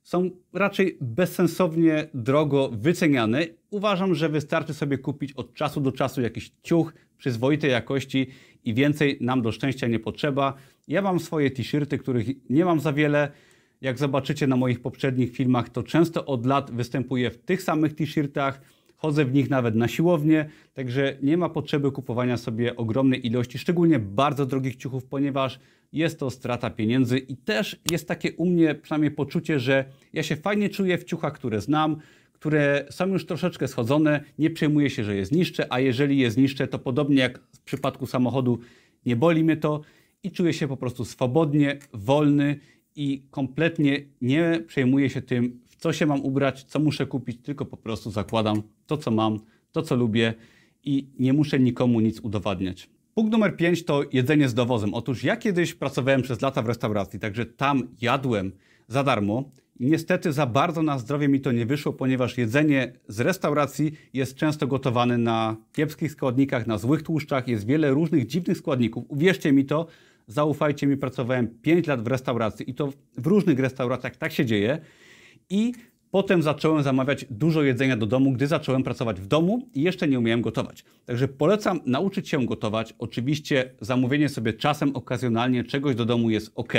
są 0.06 0.30
raczej 0.52 0.98
bezsensownie 1.00 2.08
drogo 2.14 2.68
wyceniane. 2.72 3.46
Uważam, 3.70 4.14
że 4.14 4.28
wystarczy 4.28 4.74
sobie 4.74 4.98
kupić 4.98 5.32
od 5.32 5.54
czasu 5.54 5.80
do 5.80 5.92
czasu 5.92 6.20
jakiś 6.20 6.52
ciuch 6.62 6.92
przyzwoitej 7.18 7.70
jakości 7.70 8.26
i 8.64 8.74
więcej 8.74 9.18
nam 9.20 9.42
do 9.42 9.52
szczęścia 9.52 9.86
nie 9.86 9.98
potrzeba. 9.98 10.54
Ja 10.88 11.02
mam 11.02 11.20
swoje 11.20 11.50
t-shirty, 11.50 11.98
których 11.98 12.50
nie 12.50 12.64
mam 12.64 12.80
za 12.80 12.92
wiele. 12.92 13.30
Jak 13.80 13.98
zobaczycie 13.98 14.46
na 14.46 14.56
moich 14.56 14.80
poprzednich 14.80 15.32
filmach, 15.32 15.68
to 15.68 15.82
często 15.82 16.26
od 16.26 16.46
lat 16.46 16.70
występuję 16.70 17.30
w 17.30 17.38
tych 17.38 17.62
samych 17.62 17.94
t-shirtach 17.94 18.60
chodzę 18.96 19.24
w 19.24 19.34
nich 19.34 19.50
nawet 19.50 19.74
na 19.74 19.88
siłownię, 19.88 20.48
także 20.74 21.16
nie 21.22 21.36
ma 21.36 21.48
potrzeby 21.48 21.92
kupowania 21.92 22.36
sobie 22.36 22.76
ogromnej 22.76 23.26
ilości, 23.26 23.58
szczególnie 23.58 23.98
bardzo 23.98 24.46
drogich 24.46 24.76
ciuchów, 24.76 25.04
ponieważ 25.04 25.58
jest 25.92 26.18
to 26.18 26.30
strata 26.30 26.70
pieniędzy 26.70 27.18
i 27.18 27.36
też 27.36 27.80
jest 27.90 28.08
takie 28.08 28.32
u 28.32 28.46
mnie 28.46 28.74
przynajmniej 28.74 29.10
poczucie, 29.10 29.60
że 29.60 29.84
ja 30.12 30.22
się 30.22 30.36
fajnie 30.36 30.68
czuję 30.68 30.98
w 30.98 31.04
ciuchach, 31.04 31.32
które 31.32 31.60
znam, 31.60 31.96
które 32.32 32.86
są 32.90 33.06
już 33.06 33.26
troszeczkę 33.26 33.68
schodzone, 33.68 34.24
nie 34.38 34.50
przejmuję 34.50 34.90
się, 34.90 35.04
że 35.04 35.16
je 35.16 35.26
zniszczę, 35.26 35.66
a 35.72 35.80
jeżeli 35.80 36.18
je 36.18 36.30
zniszczę, 36.30 36.66
to 36.66 36.78
podobnie 36.78 37.16
jak 37.16 37.38
w 37.38 37.60
przypadku 37.60 38.06
samochodu, 38.06 38.58
nie 39.06 39.16
boli 39.16 39.44
mnie 39.44 39.56
to 39.56 39.80
i 40.22 40.30
czuję 40.30 40.52
się 40.52 40.68
po 40.68 40.76
prostu 40.76 41.04
swobodnie, 41.04 41.78
wolny 41.92 42.60
i 42.96 43.22
kompletnie 43.30 44.02
nie 44.20 44.60
przejmuję 44.66 45.10
się 45.10 45.22
tym, 45.22 45.60
co 45.78 45.92
się 45.92 46.06
mam 46.06 46.20
ubrać, 46.20 46.64
co 46.64 46.78
muszę 46.78 47.06
kupić, 47.06 47.42
tylko 47.42 47.64
po 47.64 47.76
prostu 47.76 48.10
zakładam 48.10 48.62
to, 48.86 48.96
co 48.96 49.10
mam, 49.10 49.40
to, 49.72 49.82
co 49.82 49.96
lubię 49.96 50.34
i 50.84 51.08
nie 51.18 51.32
muszę 51.32 51.58
nikomu 51.58 52.00
nic 52.00 52.20
udowadniać. 52.20 52.88
Punkt 53.14 53.32
numer 53.32 53.56
5 53.56 53.84
to 53.84 54.02
jedzenie 54.12 54.48
z 54.48 54.54
dowozem. 54.54 54.94
Otóż 54.94 55.24
ja 55.24 55.36
kiedyś 55.36 55.74
pracowałem 55.74 56.22
przez 56.22 56.42
lata 56.42 56.62
w 56.62 56.66
restauracji, 56.66 57.18
także 57.18 57.46
tam 57.46 57.88
jadłem 58.00 58.52
za 58.88 59.04
darmo. 59.04 59.44
Niestety 59.80 60.32
za 60.32 60.46
bardzo 60.46 60.82
na 60.82 60.98
zdrowie 60.98 61.28
mi 61.28 61.40
to 61.40 61.52
nie 61.52 61.66
wyszło, 61.66 61.92
ponieważ 61.92 62.38
jedzenie 62.38 62.92
z 63.08 63.20
restauracji 63.20 63.92
jest 64.12 64.36
często 64.36 64.66
gotowane 64.66 65.18
na 65.18 65.56
kiepskich 65.72 66.12
składnikach, 66.12 66.66
na 66.66 66.78
złych 66.78 67.02
tłuszczach, 67.02 67.48
jest 67.48 67.66
wiele 67.66 67.90
różnych 67.90 68.26
dziwnych 68.26 68.58
składników. 68.58 69.04
Uwierzcie 69.08 69.52
mi 69.52 69.64
to, 69.64 69.86
zaufajcie 70.26 70.86
mi, 70.86 70.96
pracowałem 70.96 71.48
5 71.62 71.86
lat 71.86 72.02
w 72.02 72.06
restauracji 72.06 72.70
i 72.70 72.74
to 72.74 72.92
w 73.18 73.26
różnych 73.26 73.58
restauracjach 73.58 74.16
tak 74.16 74.32
się 74.32 74.46
dzieje. 74.46 74.80
I 75.50 75.72
Potem 76.10 76.42
zacząłem 76.42 76.82
zamawiać 76.82 77.26
dużo 77.30 77.62
jedzenia 77.62 77.96
do 77.96 78.06
domu, 78.06 78.32
gdy 78.32 78.46
zacząłem 78.46 78.82
pracować 78.82 79.20
w 79.20 79.26
domu 79.26 79.68
i 79.74 79.82
jeszcze 79.82 80.08
nie 80.08 80.18
umiałem 80.18 80.42
gotować. 80.42 80.84
Także 81.06 81.28
polecam 81.28 81.80
nauczyć 81.86 82.28
się 82.28 82.46
gotować. 82.46 82.94
Oczywiście 82.98 83.70
zamówienie 83.80 84.28
sobie 84.28 84.52
czasem 84.52 84.96
okazjonalnie 84.96 85.64
czegoś 85.64 85.94
do 85.94 86.04
domu 86.04 86.30
jest 86.30 86.52
ok, 86.54 86.72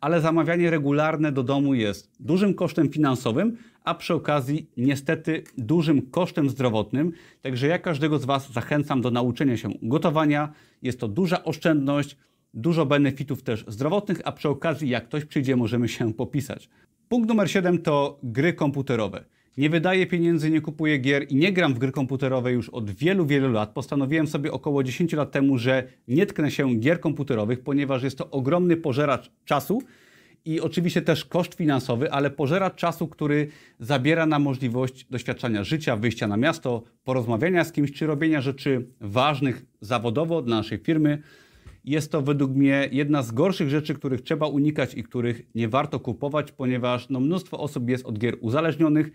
ale 0.00 0.20
zamawianie 0.20 0.70
regularne 0.70 1.32
do 1.32 1.42
domu 1.42 1.74
jest 1.74 2.10
dużym 2.20 2.54
kosztem 2.54 2.88
finansowym, 2.88 3.56
a 3.84 3.94
przy 3.94 4.14
okazji 4.14 4.70
niestety 4.76 5.44
dużym 5.58 6.02
kosztem 6.02 6.50
zdrowotnym. 6.50 7.12
Także 7.42 7.66
ja 7.66 7.78
każdego 7.78 8.18
z 8.18 8.24
Was 8.24 8.52
zachęcam 8.52 9.00
do 9.00 9.10
nauczenia 9.10 9.56
się 9.56 9.70
gotowania. 9.82 10.52
Jest 10.82 11.00
to 11.00 11.08
duża 11.08 11.44
oszczędność, 11.44 12.16
dużo 12.54 12.86
benefitów 12.86 13.42
też 13.42 13.64
zdrowotnych, 13.68 14.20
a 14.24 14.32
przy 14.32 14.48
okazji 14.48 14.88
jak 14.88 15.04
ktoś 15.04 15.24
przyjdzie 15.24 15.56
możemy 15.56 15.88
się 15.88 16.14
popisać. 16.14 16.68
Punkt 17.08 17.28
numer 17.28 17.50
7 17.50 17.78
to 17.78 18.18
gry 18.22 18.52
komputerowe. 18.52 19.24
Nie 19.56 19.70
wydaję 19.70 20.06
pieniędzy, 20.06 20.50
nie 20.50 20.60
kupuję 20.60 20.98
gier 20.98 21.26
i 21.28 21.36
nie 21.36 21.52
gram 21.52 21.74
w 21.74 21.78
gry 21.78 21.92
komputerowe 21.92 22.52
już 22.52 22.68
od 22.68 22.90
wielu, 22.90 23.26
wielu 23.26 23.52
lat. 23.52 23.72
Postanowiłem 23.72 24.26
sobie 24.26 24.52
około 24.52 24.82
10 24.82 25.12
lat 25.12 25.32
temu, 25.32 25.58
że 25.58 25.84
nie 26.08 26.26
tknę 26.26 26.50
się 26.50 26.74
gier 26.74 27.00
komputerowych, 27.00 27.60
ponieważ 27.60 28.02
jest 28.02 28.18
to 28.18 28.30
ogromny 28.30 28.76
pożeracz 28.76 29.30
czasu 29.44 29.82
i 30.44 30.60
oczywiście 30.60 31.02
też 31.02 31.24
koszt 31.24 31.54
finansowy, 31.54 32.12
ale 32.12 32.30
pożeracz 32.30 32.74
czasu, 32.74 33.08
który 33.08 33.48
zabiera 33.78 34.26
nam 34.26 34.42
możliwość 34.42 35.06
doświadczania 35.10 35.64
życia, 35.64 35.96
wyjścia 35.96 36.28
na 36.28 36.36
miasto, 36.36 36.82
porozmawiania 37.04 37.64
z 37.64 37.72
kimś, 37.72 37.92
czy 37.92 38.06
robienia 38.06 38.40
rzeczy 38.40 38.86
ważnych 39.00 39.64
zawodowo 39.80 40.42
dla 40.42 40.56
naszej 40.56 40.78
firmy 40.78 41.22
jest 41.86 42.12
to 42.12 42.22
według 42.22 42.50
mnie 42.50 42.88
jedna 42.92 43.22
z 43.22 43.32
gorszych 43.32 43.68
rzeczy, 43.68 43.94
których 43.94 44.22
trzeba 44.22 44.46
unikać 44.46 44.94
i 44.94 45.02
których 45.02 45.42
nie 45.54 45.68
warto 45.68 46.00
kupować, 46.00 46.52
ponieważ 46.52 47.08
no, 47.08 47.20
mnóstwo 47.20 47.58
osób 47.58 47.90
jest 47.90 48.06
od 48.06 48.18
gier 48.18 48.36
uzależnionych, 48.40 49.10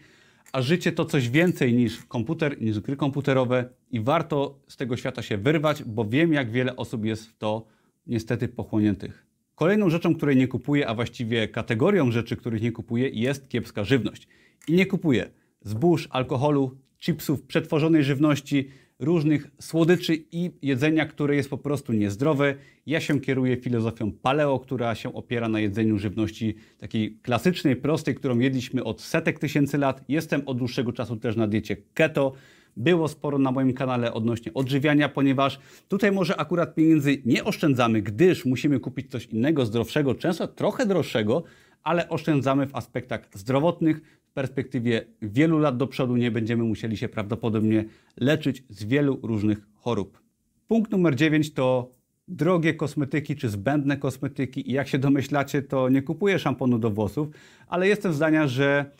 a 0.51 0.61
życie 0.61 0.91
to 0.91 1.05
coś 1.05 1.29
więcej 1.29 1.73
niż 1.73 2.05
komputer, 2.05 2.61
niż 2.61 2.79
gry 2.79 2.95
komputerowe 2.95 3.69
i 3.91 4.01
warto 4.01 4.59
z 4.67 4.77
tego 4.77 4.97
świata 4.97 5.21
się 5.21 5.37
wyrwać, 5.37 5.83
bo 5.83 6.05
wiem, 6.05 6.33
jak 6.33 6.51
wiele 6.51 6.75
osób 6.75 7.05
jest 7.05 7.27
w 7.27 7.37
to 7.37 7.65
niestety 8.07 8.47
pochłoniętych. 8.47 9.25
Kolejną 9.55 9.89
rzeczą, 9.89 10.15
której 10.15 10.37
nie 10.37 10.47
kupuję, 10.47 10.87
a 10.87 10.93
właściwie 10.93 11.47
kategorią 11.47 12.11
rzeczy, 12.11 12.35
których 12.35 12.61
nie 12.61 12.71
kupuję, 12.71 13.09
jest 13.09 13.49
kiepska 13.49 13.83
żywność. 13.83 14.27
I 14.67 14.73
nie 14.73 14.85
kupuję 14.85 15.29
zbóż, 15.61 16.07
alkoholu, 16.11 16.77
chipsów, 16.99 17.43
przetworzonej 17.43 18.03
żywności, 18.03 18.69
różnych 19.01 19.47
słodyczy 19.59 20.23
i 20.31 20.51
jedzenia, 20.61 21.05
które 21.05 21.35
jest 21.35 21.49
po 21.49 21.57
prostu 21.57 21.93
niezdrowe. 21.93 22.55
Ja 22.85 22.99
się 22.99 23.19
kieruję 23.19 23.57
filozofią 23.57 24.11
paleo, 24.11 24.59
która 24.59 24.95
się 24.95 25.13
opiera 25.13 25.49
na 25.49 25.59
jedzeniu 25.59 25.97
żywności 25.97 26.55
takiej 26.77 27.17
klasycznej, 27.21 27.75
prostej, 27.75 28.15
którą 28.15 28.39
jedliśmy 28.39 28.83
od 28.83 29.01
setek 29.01 29.39
tysięcy 29.39 29.77
lat. 29.77 30.03
Jestem 30.09 30.41
od 30.45 30.57
dłuższego 30.57 30.93
czasu 30.93 31.15
też 31.17 31.35
na 31.35 31.47
diecie 31.47 31.77
keto. 31.93 32.33
Było 32.77 33.07
sporo 33.07 33.37
na 33.37 33.51
moim 33.51 33.73
kanale 33.73 34.13
odnośnie 34.13 34.53
odżywiania, 34.53 35.09
ponieważ 35.09 35.59
tutaj 35.87 36.11
może 36.11 36.37
akurat 36.37 36.75
pieniędzy 36.75 37.21
nie 37.25 37.43
oszczędzamy, 37.43 38.01
gdyż 38.01 38.45
musimy 38.45 38.79
kupić 38.79 39.11
coś 39.11 39.25
innego, 39.25 39.65
zdrowszego, 39.65 40.15
często 40.15 40.47
trochę 40.47 40.85
droższego, 40.85 41.43
ale 41.83 42.09
oszczędzamy 42.09 42.67
w 42.67 42.75
aspektach 42.75 43.29
zdrowotnych, 43.33 44.01
w 44.23 44.33
perspektywie 44.33 45.05
wielu 45.21 45.59
lat 45.59 45.77
do 45.77 45.87
przodu 45.87 46.15
nie 46.15 46.31
będziemy 46.31 46.63
musieli 46.63 46.97
się 46.97 47.09
prawdopodobnie 47.09 47.85
leczyć 48.17 48.63
z 48.69 48.83
wielu 48.83 49.19
różnych 49.23 49.67
chorób. 49.75 50.21
Punkt 50.67 50.91
numer 50.91 51.15
9 51.15 51.53
to 51.53 51.91
drogie 52.27 52.73
kosmetyki 52.73 53.35
czy 53.35 53.49
zbędne 53.49 53.97
kosmetyki. 53.97 54.69
I 54.69 54.73
jak 54.73 54.87
się 54.87 54.97
domyślacie, 54.97 55.61
to 55.61 55.89
nie 55.89 56.01
kupuję 56.01 56.39
szamponu 56.39 56.79
do 56.79 56.89
włosów, 56.89 57.27
ale 57.67 57.87
jestem 57.87 58.13
zdania, 58.13 58.47
że 58.47 58.91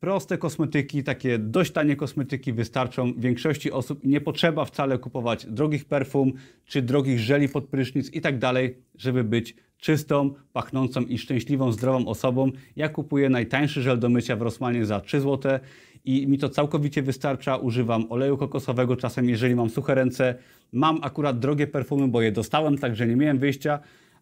proste 0.00 0.38
kosmetyki, 0.38 1.04
takie 1.04 1.38
dość 1.38 1.72
tanie 1.72 1.96
kosmetyki 1.96 2.52
wystarczą 2.52 3.12
większości 3.16 3.72
osób. 3.72 4.04
I 4.04 4.08
nie 4.08 4.20
potrzeba 4.20 4.64
wcale 4.64 4.98
kupować 4.98 5.46
drogich 5.46 5.84
perfum 5.84 6.32
czy 6.64 6.82
drogich 6.82 7.18
żeli 7.18 7.48
pod 7.48 7.68
prysznic 7.68 8.12
i 8.12 8.20
tak 8.20 8.38
dalej, 8.38 8.76
żeby 8.94 9.24
być 9.24 9.56
czystą, 9.84 10.34
pachnącą 10.52 11.00
i 11.00 11.18
szczęśliwą, 11.18 11.72
zdrową 11.72 12.06
osobą. 12.06 12.50
Ja 12.76 12.88
kupuję 12.88 13.28
najtańszy 13.28 13.82
żel 13.82 13.98
do 13.98 14.08
mycia 14.08 14.36
w 14.36 14.42
Rossmanie 14.42 14.86
za 14.86 15.00
3 15.00 15.20
zł 15.20 15.58
i 16.04 16.26
mi 16.26 16.38
to 16.38 16.48
całkowicie 16.48 17.02
wystarcza. 17.02 17.56
Używam 17.56 18.06
oleju 18.12 18.36
kokosowego 18.36 18.96
czasem, 18.96 19.28
jeżeli 19.28 19.54
mam 19.54 19.70
suche 19.70 19.94
ręce. 19.94 20.34
Mam 20.72 20.98
akurat 21.02 21.38
drogie 21.38 21.66
perfumy, 21.66 22.08
bo 22.08 22.22
je 22.22 22.32
dostałem, 22.32 22.78
także 22.78 23.06
nie 23.06 23.16
miałem 23.16 23.38
wyjścia, 23.38 23.78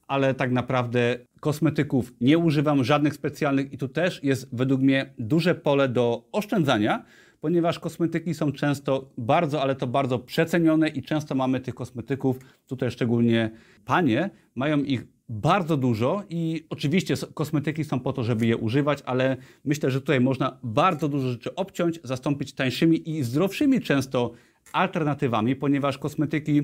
ale 0.09 0.35
tak 0.35 0.53
naprawdę 0.53 1.19
kosmetyków 1.41 2.13
nie 2.21 2.39
używam, 2.39 2.85
żadnych 2.85 3.15
specjalnych 3.15 3.73
i 3.73 3.79
tu 3.79 3.89
też 3.89 4.25
jest 4.25 4.57
według 4.57 4.81
mnie 4.81 5.15
duże 5.19 5.55
pole 5.55 5.89
do 5.89 6.29
oszczędzania, 6.33 7.05
ponieważ 7.41 7.79
kosmetyki 7.79 8.35
są 8.35 8.53
często 8.53 9.11
bardzo, 9.19 9.63
ale 9.63 9.75
to 9.75 9.87
bardzo 9.87 10.19
przecenione 10.19 10.89
i 10.89 11.03
często 11.03 11.35
mamy 11.35 11.61
tych 11.61 11.75
kosmetyków, 11.75 12.39
tutaj 12.67 12.91
szczególnie 12.91 13.51
panie, 13.85 14.31
mają 14.55 14.79
ich 14.79 15.13
bardzo 15.33 15.77
dużo 15.77 16.23
i 16.31 16.67
oczywiście 16.71 17.15
kosmetyki 17.35 17.85
są 17.85 18.01
po 18.01 18.13
to, 18.13 18.25
żeby 18.25 18.47
je 18.47 18.57
używać, 18.57 19.03
ale 19.07 19.37
myślę, 19.65 19.91
że 19.91 20.01
tutaj 20.01 20.21
można 20.21 20.59
bardzo 20.63 21.09
dużo 21.09 21.29
rzeczy 21.29 21.55
obciąć, 21.55 22.01
zastąpić 22.05 22.53
tańszymi 22.53 23.11
i 23.11 23.23
zdrowszymi 23.23 23.81
często 23.81 24.33
alternatywami, 24.73 25.57
ponieważ 25.57 25.99
kosmetyki 25.99 26.63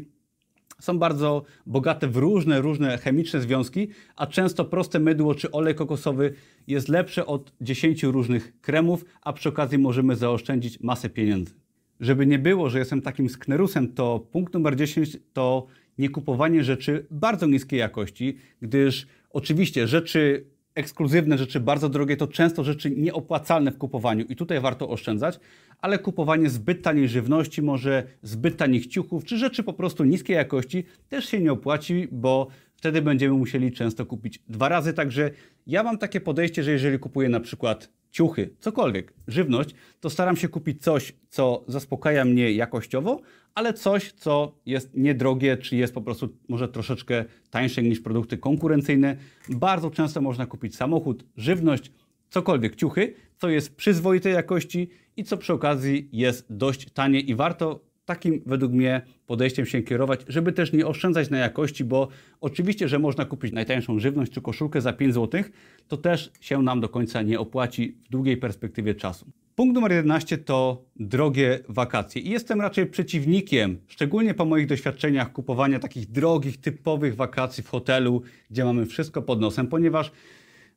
są 0.80 0.98
bardzo 0.98 1.42
bogate 1.66 2.08
w 2.08 2.16
różne, 2.16 2.60
różne 2.60 2.98
chemiczne 2.98 3.40
związki, 3.40 3.88
a 4.16 4.26
często 4.26 4.64
proste 4.64 4.98
mydło 4.98 5.34
czy 5.34 5.50
olej 5.50 5.75
kokosowy 5.75 6.34
jest 6.66 6.88
lepsze 6.88 7.26
od 7.26 7.52
10 7.60 8.02
różnych 8.02 8.60
kremów, 8.60 9.04
a 9.22 9.32
przy 9.32 9.48
okazji 9.48 9.78
możemy 9.78 10.16
zaoszczędzić 10.16 10.80
masę 10.80 11.10
pieniędzy. 11.10 11.54
Żeby 12.00 12.26
nie 12.26 12.38
było, 12.38 12.70
że 12.70 12.78
jestem 12.78 13.02
takim 13.02 13.28
sknerusem, 13.28 13.92
to 13.92 14.20
punkt 14.32 14.54
numer 14.54 14.76
10 14.76 15.16
to 15.32 15.66
nie 15.99 16.09
kupowanie 16.09 16.64
rzeczy 16.64 17.07
bardzo 17.11 17.47
niskiej 17.47 17.78
jakości, 17.78 18.37
gdyż 18.62 19.07
oczywiście 19.31 19.87
rzeczy 19.87 20.45
ekskluzywne, 20.75 21.38
rzeczy 21.38 21.61
bardzo 21.61 21.88
drogie 21.88 22.17
to 22.17 22.26
często 22.26 22.64
rzeczy 22.64 22.90
nieopłacalne 22.90 23.73
w 23.73 23.78
kupowaniu 23.78 24.25
i 24.28 24.37
tutaj 24.37 24.61
warto 24.61 24.88
oszczędzać, 24.88 25.40
ale 25.81 25.99
kupowanie 25.99 26.50
zbyt 26.50 26.83
taniej 26.83 27.09
żywności, 27.09 27.62
może 27.62 28.02
zbyt 28.23 28.57
tanich 28.57 28.87
ciuchów, 28.87 29.25
czy 29.25 29.38
rzeczy 29.38 29.62
po 29.62 29.73
prostu 29.73 30.05
niskiej 30.05 30.37
jakości 30.37 30.85
też 31.09 31.25
się 31.28 31.40
nie 31.40 31.52
opłaci, 31.52 32.09
bo 32.12 32.49
wtedy 32.76 33.02
będziemy 33.02 33.35
musieli 33.35 33.73
często 33.73 34.07
kupić 34.07 34.43
dwa 34.49 34.69
razy. 34.69 34.93
Także 34.95 35.31
ja 35.67 35.83
mam 35.83 35.99
takie 35.99 36.21
podejście, 36.21 36.62
że 36.62 36.71
jeżeli 36.73 36.99
kupuję 36.99 37.28
na 37.28 37.40
przykład 37.40 37.90
ciuchy, 38.10 38.50
cokolwiek, 38.60 39.12
żywność, 39.28 39.70
to 40.00 40.10
staram 40.10 40.36
się 40.36 40.48
kupić 40.48 40.82
coś, 40.82 41.14
co 41.30 41.64
zaspokaja 41.68 42.24
mnie 42.24 42.52
jakościowo, 42.52 43.20
ale 43.54 43.74
coś, 43.74 44.12
co 44.12 44.58
jest 44.66 44.94
niedrogie, 44.94 45.56
czy 45.56 45.76
jest 45.76 45.94
po 45.94 46.02
prostu 46.02 46.28
może 46.48 46.68
troszeczkę 46.68 47.24
tańsze 47.50 47.82
niż 47.82 48.00
produkty 48.00 48.38
konkurencyjne. 48.38 49.16
Bardzo 49.48 49.90
często 49.90 50.20
można 50.20 50.46
kupić 50.46 50.76
samochód, 50.76 51.24
żywność, 51.36 51.92
cokolwiek, 52.30 52.76
ciuchy, 52.76 53.14
co 53.36 53.48
jest 53.48 53.76
przyzwoitej 53.76 54.32
jakości 54.32 54.90
i 55.16 55.24
co 55.24 55.36
przy 55.36 55.52
okazji 55.52 56.08
jest 56.12 56.46
dość 56.50 56.90
tanie 56.90 57.20
i 57.20 57.34
warto 57.34 57.88
takim 58.08 58.42
według 58.46 58.72
mnie 58.72 59.02
podejściem 59.26 59.66
się 59.66 59.82
kierować, 59.82 60.20
żeby 60.28 60.52
też 60.52 60.72
nie 60.72 60.86
oszczędzać 60.86 61.30
na 61.30 61.38
jakości, 61.38 61.84
bo 61.84 62.08
oczywiście, 62.40 62.88
że 62.88 62.98
można 62.98 63.24
kupić 63.24 63.52
najtańszą 63.52 63.98
żywność 63.98 64.32
czy 64.32 64.40
koszulkę 64.40 64.80
za 64.80 64.92
5 64.92 65.14
zł, 65.14 65.42
to 65.88 65.96
też 65.96 66.30
się 66.40 66.62
nam 66.62 66.80
do 66.80 66.88
końca 66.88 67.22
nie 67.22 67.40
opłaci 67.40 67.96
w 68.04 68.08
długiej 68.10 68.36
perspektywie 68.36 68.94
czasu. 68.94 69.26
Punkt 69.54 69.74
numer 69.74 69.92
11 69.92 70.38
to 70.38 70.84
drogie 70.96 71.58
wakacje. 71.68 72.22
I 72.22 72.30
jestem 72.30 72.60
raczej 72.60 72.86
przeciwnikiem, 72.86 73.78
szczególnie 73.86 74.34
po 74.34 74.44
moich 74.44 74.66
doświadczeniach, 74.66 75.32
kupowania 75.32 75.78
takich 75.78 76.10
drogich, 76.10 76.60
typowych 76.60 77.16
wakacji 77.16 77.62
w 77.62 77.68
hotelu, 77.68 78.22
gdzie 78.50 78.64
mamy 78.64 78.86
wszystko 78.86 79.22
pod 79.22 79.40
nosem, 79.40 79.66
ponieważ 79.66 80.12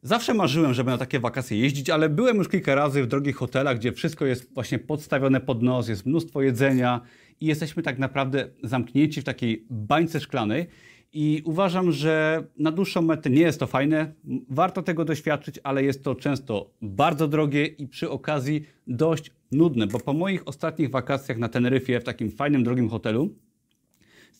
Zawsze 0.03 0.33
marzyłem, 0.33 0.73
żeby 0.73 0.91
na 0.91 0.97
takie 0.97 1.19
wakacje 1.19 1.57
jeździć, 1.59 1.89
ale 1.89 2.09
byłem 2.09 2.37
już 2.37 2.49
kilka 2.49 2.75
razy 2.75 3.03
w 3.03 3.07
drogich 3.07 3.35
hotelach, 3.35 3.77
gdzie 3.77 3.91
wszystko 3.91 4.25
jest 4.25 4.53
właśnie 4.53 4.79
podstawione 4.79 5.41
pod 5.41 5.63
nos, 5.63 5.87
jest 5.87 6.05
mnóstwo 6.05 6.41
jedzenia 6.41 7.01
i 7.41 7.45
jesteśmy 7.45 7.83
tak 7.83 7.99
naprawdę 7.99 8.49
zamknięci 8.63 9.21
w 9.21 9.23
takiej 9.23 9.65
bańce 9.69 10.19
szklanej. 10.19 10.67
I 11.13 11.41
uważam, 11.45 11.91
że 11.91 12.43
na 12.57 12.71
dłuższą 12.71 13.01
metę 13.01 13.29
nie 13.29 13.41
jest 13.41 13.59
to 13.59 13.67
fajne. 13.67 14.13
Warto 14.49 14.81
tego 14.81 15.05
doświadczyć, 15.05 15.59
ale 15.63 15.83
jest 15.83 16.03
to 16.03 16.15
często 16.15 16.71
bardzo 16.81 17.27
drogie 17.27 17.65
i 17.65 17.87
przy 17.87 18.09
okazji 18.09 18.65
dość 18.87 19.31
nudne, 19.51 19.87
bo 19.87 19.99
po 19.99 20.13
moich 20.13 20.47
ostatnich 20.47 20.89
wakacjach 20.89 21.37
na 21.37 21.49
Teneryfie 21.49 21.99
w 21.99 22.03
takim 22.03 22.31
fajnym, 22.31 22.63
drogim 22.63 22.89
hotelu 22.89 23.35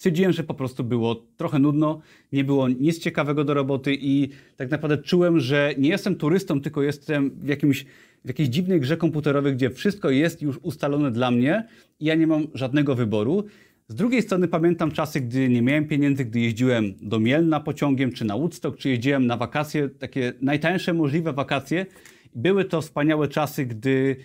stwierdziłem, 0.02 0.32
że 0.32 0.44
po 0.44 0.54
prostu 0.54 0.84
było 0.84 1.16
trochę 1.38 1.60
nudno, 1.60 2.02
nie 2.32 2.44
było 2.44 2.70
nic 2.70 3.00
ciekawego 3.00 3.44
do 3.44 3.54
roboty 3.54 3.98
i 4.02 4.30
tak 4.58 4.72
naprawdę 4.72 4.98
czułem, 4.98 5.40
że 5.40 5.74
nie 5.78 5.90
jestem 5.90 6.16
turystą, 6.16 6.62
tylko 6.62 6.84
jestem 6.84 7.32
w 7.44 7.48
jakimś 7.48 7.86
w 8.26 8.28
jakiejś 8.28 8.50
dziwnej 8.50 8.80
grze 8.80 8.98
komputerowej, 8.98 9.54
gdzie 9.54 9.70
wszystko 9.70 10.10
jest 10.10 10.42
już 10.42 10.60
ustalone 10.62 11.12
dla 11.12 11.32
mnie 11.32 11.68
i 12.00 12.06
ja 12.06 12.16
nie 12.16 12.28
mam 12.28 12.48
żadnego 12.54 12.96
wyboru. 12.96 13.44
Z 13.88 13.96
drugiej 13.96 14.22
strony 14.22 14.48
pamiętam 14.48 14.92
czasy, 14.92 15.22
gdy 15.22 15.50
nie 15.50 15.62
miałem 15.62 15.88
pieniędzy, 15.88 16.26
gdy 16.26 16.40
jeździłem 16.40 16.94
do 17.02 17.20
Mielna 17.20 17.60
pociągiem, 17.60 18.12
czy 18.12 18.26
na 18.26 18.38
Woodstock, 18.38 18.78
czy 18.78 18.90
jeździłem 18.90 19.28
na 19.28 19.38
wakacje, 19.38 19.90
takie 19.90 20.34
najtańsze 20.42 20.94
możliwe 20.94 21.34
wakacje. 21.34 21.86
Były 22.36 22.66
to 22.66 22.82
wspaniałe 22.82 23.28
czasy, 23.28 23.66
gdy 23.66 24.16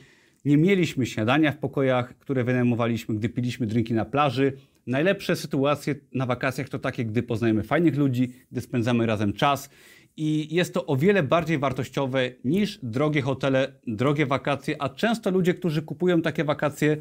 nie 0.47 0.57
mieliśmy 0.57 1.07
śniadania 1.07 1.53
w 1.53 1.59
pokojach, 1.59 2.19
które 2.19 2.45
wynajmowaliśmy, 2.45 3.15
gdy 3.15 3.29
piliśmy 3.29 3.67
drinki 3.67 3.95
na 3.95 4.05
plaży. 4.05 4.53
Najlepsze 4.87 5.37
sytuacje 5.37 5.95
na 6.13 6.27
wakacjach 6.27 6.69
to 6.69 6.79
takie, 6.79 7.05
gdy 7.05 7.23
poznajemy 7.23 7.63
fajnych 7.63 7.97
ludzi, 7.97 8.33
gdy 8.53 8.61
spędzamy 8.61 9.07
razem 9.07 9.33
czas. 9.33 9.71
I 10.17 10.55
jest 10.55 10.75
to 10.75 10.87
o 10.87 10.97
wiele 10.97 11.23
bardziej 11.23 11.59
wartościowe 11.59 12.31
niż 12.45 12.79
drogie 12.83 13.23
hotele, 13.23 13.73
drogie 13.87 14.27
wakacje, 14.27 14.83
a 14.83 14.89
często 14.89 15.31
ludzie, 15.31 15.55
którzy 15.55 15.83
kupują 15.83 16.23
takie 16.23 16.45
wakacje, 16.45 16.97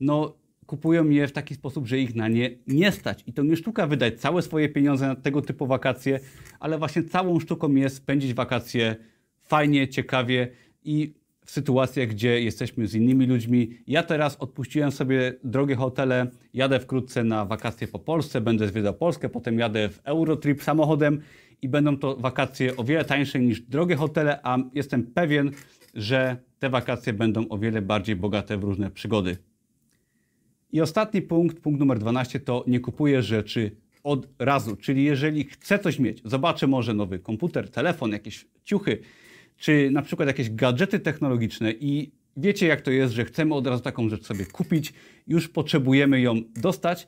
no 0.00 0.36
kupują 0.66 1.08
je 1.08 1.28
w 1.28 1.32
taki 1.32 1.54
sposób, 1.54 1.86
że 1.86 1.98
ich 1.98 2.14
na 2.14 2.28
nie 2.28 2.50
nie 2.66 2.92
stać. 2.92 3.24
I 3.26 3.32
to 3.32 3.42
nie 3.42 3.56
sztuka 3.56 3.86
wydać 3.86 4.20
całe 4.20 4.42
swoje 4.42 4.68
pieniądze 4.68 5.06
na 5.06 5.14
tego 5.14 5.42
typu 5.42 5.66
wakacje, 5.66 6.20
ale 6.60 6.78
właśnie 6.78 7.02
całą 7.02 7.40
sztuką 7.40 7.74
jest 7.74 7.96
spędzić 7.96 8.34
wakacje 8.34 8.96
fajnie, 9.42 9.88
ciekawie 9.88 10.48
i 10.84 11.19
w 11.50 11.52
sytuacjach, 11.52 12.08
gdzie 12.08 12.40
jesteśmy 12.40 12.86
z 12.86 12.94
innymi 12.94 13.26
ludźmi. 13.26 13.78
Ja 13.86 14.02
teraz 14.02 14.36
odpuściłem 14.36 14.92
sobie 14.92 15.34
drogie 15.44 15.74
hotele, 15.76 16.26
jadę 16.54 16.80
wkrótce 16.80 17.24
na 17.24 17.44
wakacje 17.44 17.88
po 17.88 17.98
Polsce, 17.98 18.40
będę 18.40 18.68
zwiedzał 18.68 18.94
Polskę, 18.94 19.28
potem 19.28 19.58
jadę 19.58 19.88
w 19.88 20.00
Eurotrip 20.04 20.62
samochodem 20.62 21.20
i 21.62 21.68
będą 21.68 21.96
to 21.96 22.16
wakacje 22.16 22.76
o 22.76 22.84
wiele 22.84 23.04
tańsze 23.04 23.38
niż 23.38 23.60
drogie 23.60 23.96
hotele, 23.96 24.40
a 24.42 24.58
jestem 24.74 25.02
pewien, 25.02 25.50
że 25.94 26.36
te 26.58 26.70
wakacje 26.70 27.12
będą 27.12 27.48
o 27.48 27.58
wiele 27.58 27.82
bardziej 27.82 28.16
bogate 28.16 28.58
w 28.58 28.64
różne 28.64 28.90
przygody. 28.90 29.36
I 30.72 30.80
ostatni 30.80 31.22
punkt, 31.22 31.60
punkt 31.60 31.80
numer 31.80 31.98
12, 31.98 32.40
to 32.40 32.64
nie 32.66 32.80
kupuję 32.80 33.22
rzeczy 33.22 33.76
od 34.02 34.28
razu. 34.38 34.76
Czyli 34.76 35.04
jeżeli 35.04 35.44
chcę 35.44 35.78
coś 35.78 35.98
mieć, 35.98 36.22
zobaczę 36.24 36.66
może 36.66 36.94
nowy 36.94 37.18
komputer, 37.18 37.70
telefon, 37.70 38.12
jakieś 38.12 38.46
ciuchy, 38.64 38.98
czy 39.60 39.90
na 39.90 40.02
przykład 40.02 40.28
jakieś 40.28 40.50
gadżety 40.50 41.00
technologiczne 41.00 41.72
i 41.72 42.10
wiecie 42.36 42.66
jak 42.66 42.80
to 42.80 42.90
jest, 42.90 43.14
że 43.14 43.24
chcemy 43.24 43.54
od 43.54 43.66
razu 43.66 43.82
taką 43.82 44.08
rzecz 44.08 44.24
sobie 44.24 44.46
kupić, 44.46 44.92
już 45.28 45.48
potrzebujemy 45.48 46.20
ją 46.20 46.42
dostać. 46.56 47.06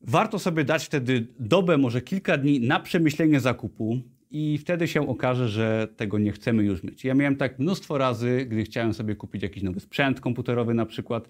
Warto 0.00 0.38
sobie 0.38 0.64
dać 0.64 0.84
wtedy 0.84 1.26
dobę, 1.38 1.78
może 1.78 2.00
kilka 2.00 2.36
dni 2.38 2.60
na 2.60 2.80
przemyślenie 2.80 3.40
zakupu 3.40 4.00
i 4.30 4.58
wtedy 4.58 4.88
się 4.88 5.08
okaże, 5.08 5.48
że 5.48 5.88
tego 5.96 6.18
nie 6.18 6.32
chcemy 6.32 6.64
już 6.64 6.82
mieć. 6.82 7.04
Ja 7.04 7.14
miałem 7.14 7.36
tak 7.36 7.58
mnóstwo 7.58 7.98
razy, 7.98 8.46
gdy 8.50 8.64
chciałem 8.64 8.94
sobie 8.94 9.16
kupić 9.16 9.42
jakiś 9.42 9.62
nowy 9.62 9.80
sprzęt 9.80 10.20
komputerowy 10.20 10.74
na 10.74 10.86
przykład 10.86 11.28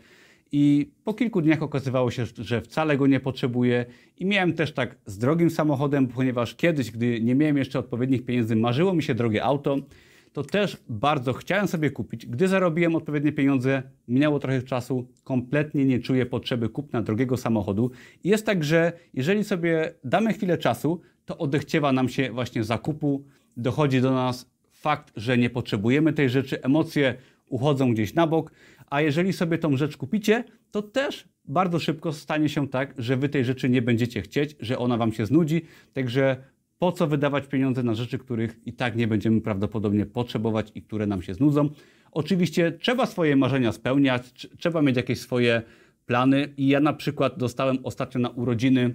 i 0.52 0.90
po 1.04 1.14
kilku 1.14 1.42
dniach 1.42 1.62
okazywało 1.62 2.10
się, 2.10 2.24
że 2.38 2.60
wcale 2.60 2.96
go 2.96 3.06
nie 3.06 3.20
potrzebuję. 3.20 3.86
I 4.18 4.26
miałem 4.26 4.52
też 4.52 4.72
tak 4.72 4.96
z 5.06 5.18
drogim 5.18 5.50
samochodem, 5.50 6.06
ponieważ 6.06 6.54
kiedyś, 6.54 6.90
gdy 6.90 7.20
nie 7.20 7.34
miałem 7.34 7.56
jeszcze 7.56 7.78
odpowiednich 7.78 8.24
pieniędzy, 8.24 8.56
marzyło 8.56 8.94
mi 8.94 9.02
się 9.02 9.14
drogie 9.14 9.44
auto, 9.44 9.78
to 10.36 10.44
też 10.44 10.76
bardzo 10.88 11.32
chciałem 11.32 11.68
sobie 11.68 11.90
kupić. 11.90 12.26
Gdy 12.26 12.48
zarobiłem 12.48 12.96
odpowiednie 12.96 13.32
pieniądze, 13.32 13.82
minęło 14.08 14.38
trochę 14.38 14.62
czasu, 14.62 15.08
kompletnie 15.24 15.84
nie 15.84 15.98
czuję 15.98 16.26
potrzeby 16.26 16.68
kupna 16.68 17.02
drogiego 17.02 17.36
samochodu. 17.36 17.90
I 18.24 18.28
jest 18.28 18.46
tak, 18.46 18.64
że 18.64 18.92
jeżeli 19.14 19.44
sobie 19.44 19.94
damy 20.04 20.32
chwilę 20.32 20.58
czasu, 20.58 21.00
to 21.24 21.38
odechciewa 21.38 21.92
nam 21.92 22.08
się 22.08 22.30
właśnie 22.32 22.64
zakupu, 22.64 23.24
dochodzi 23.56 24.00
do 24.00 24.10
nas 24.10 24.50
fakt, 24.70 25.12
że 25.16 25.38
nie 25.38 25.50
potrzebujemy 25.50 26.12
tej 26.12 26.30
rzeczy, 26.30 26.62
emocje 26.62 27.14
uchodzą 27.48 27.92
gdzieś 27.92 28.14
na 28.14 28.26
bok, 28.26 28.52
a 28.90 29.00
jeżeli 29.00 29.32
sobie 29.32 29.58
tą 29.58 29.76
rzecz 29.76 29.96
kupicie, 29.96 30.44
to 30.70 30.82
też 30.82 31.28
bardzo 31.44 31.78
szybko 31.78 32.12
stanie 32.12 32.48
się 32.48 32.68
tak, 32.68 32.94
że 32.98 33.16
wy 33.16 33.28
tej 33.28 33.44
rzeczy 33.44 33.68
nie 33.68 33.82
będziecie 33.82 34.22
chcieć, 34.22 34.56
że 34.60 34.78
ona 34.78 34.96
wam 34.96 35.12
się 35.12 35.26
znudzi. 35.26 35.62
Także 35.92 36.36
po 36.78 36.92
co 36.92 37.06
wydawać 37.06 37.46
pieniądze 37.46 37.82
na 37.82 37.94
rzeczy, 37.94 38.18
których 38.18 38.66
i 38.66 38.72
tak 38.72 38.96
nie 38.96 39.08
będziemy 39.08 39.40
prawdopodobnie 39.40 40.06
potrzebować 40.06 40.72
i 40.74 40.82
które 40.82 41.06
nam 41.06 41.22
się 41.22 41.34
znudzą? 41.34 41.70
Oczywiście 42.12 42.72
trzeba 42.72 43.06
swoje 43.06 43.36
marzenia 43.36 43.72
spełniać, 43.72 44.48
trzeba 44.58 44.82
mieć 44.82 44.96
jakieś 44.96 45.20
swoje 45.20 45.62
plany. 46.06 46.54
I 46.56 46.68
ja 46.68 46.80
na 46.80 46.92
przykład 46.92 47.38
dostałem 47.38 47.78
ostatnio 47.82 48.20
na 48.20 48.28
urodziny 48.28 48.94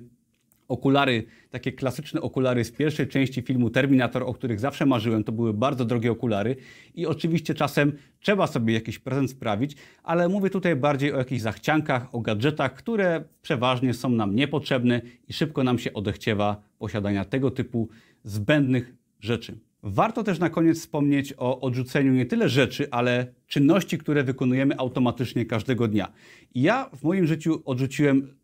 okulary, 0.72 1.24
takie 1.50 1.72
klasyczne 1.72 2.22
okulary 2.22 2.64
z 2.64 2.72
pierwszej 2.72 3.08
części 3.08 3.42
filmu 3.42 3.70
Terminator, 3.70 4.24
o 4.24 4.34
których 4.34 4.60
zawsze 4.60 4.86
marzyłem. 4.86 5.24
To 5.24 5.32
były 5.32 5.54
bardzo 5.54 5.86
drogie 5.86 6.12
okulary 6.12 6.56
i 6.96 7.06
oczywiście 7.06 7.54
czasem 7.54 7.94
trzeba 8.20 8.48
sobie 8.48 8.74
jakiś 8.74 9.00
prezent 9.00 9.32
sprawić, 9.32 9.76
ale 10.04 10.30
mówię 10.30 10.50
tutaj 10.50 10.76
bardziej 10.76 11.14
o 11.14 11.18
jakichś 11.18 11.42
zachciankach, 11.42 12.16
o 12.16 12.20
gadżetach, 12.20 12.74
które 12.74 13.24
przeważnie 13.42 13.94
są 13.94 14.10
nam 14.10 14.36
niepotrzebne 14.36 15.02
i 15.28 15.34
szybko 15.34 15.64
nam 15.64 15.80
się 15.80 15.94
odechciewa 15.94 16.62
posiadania 16.80 17.26
tego 17.26 17.52
typu 17.52 17.90
zbędnych 18.24 18.94
rzeczy. 19.20 19.58
Warto 19.84 20.24
też 20.24 20.40
na 20.40 20.50
koniec 20.50 20.80
wspomnieć 20.80 21.34
o 21.38 21.62
odrzuceniu 21.62 22.14
nie 22.14 22.26
tyle 22.26 22.50
rzeczy, 22.50 22.88
ale 22.92 23.28
czynności, 23.48 23.98
które 23.98 24.24
wykonujemy 24.24 24.78
automatycznie 24.78 25.46
każdego 25.46 25.88
dnia. 25.88 26.12
Ja 26.56 26.90
w 26.96 27.04
moim 27.04 27.28
życiu 27.28 27.62
odrzuciłem 27.66 28.41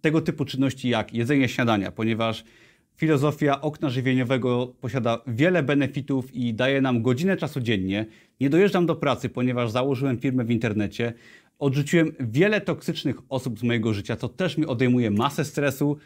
tego 0.00 0.20
typu 0.20 0.44
czynności 0.44 0.88
jak 0.88 1.14
jedzenie 1.14 1.48
śniadania, 1.48 1.92
ponieważ 1.92 2.44
filozofia 2.96 3.60
okna 3.60 3.90
żywieniowego 3.90 4.74
posiada 4.80 5.22
wiele 5.26 5.62
benefitów 5.62 6.34
i 6.34 6.54
daje 6.54 6.80
nam 6.80 7.02
godzinę 7.02 7.36
czasu 7.36 7.60
dziennie. 7.60 8.06
Nie 8.40 8.50
dojeżdżam 8.50 8.86
do 8.86 8.96
pracy, 8.96 9.28
ponieważ 9.28 9.70
założyłem 9.70 10.18
firmę 10.18 10.44
w 10.44 10.50
internecie. 10.50 11.12
Odrzuciłem 11.58 12.12
wiele 12.20 12.60
toksycznych 12.60 13.16
osób 13.28 13.58
z 13.58 13.62
mojego 13.62 13.94
życia, 13.94 14.16
co 14.16 14.28
też 14.28 14.58
mi 14.58 14.66
odejmuje 14.66 15.10
masę 15.10 15.44
stresu. 15.44 15.96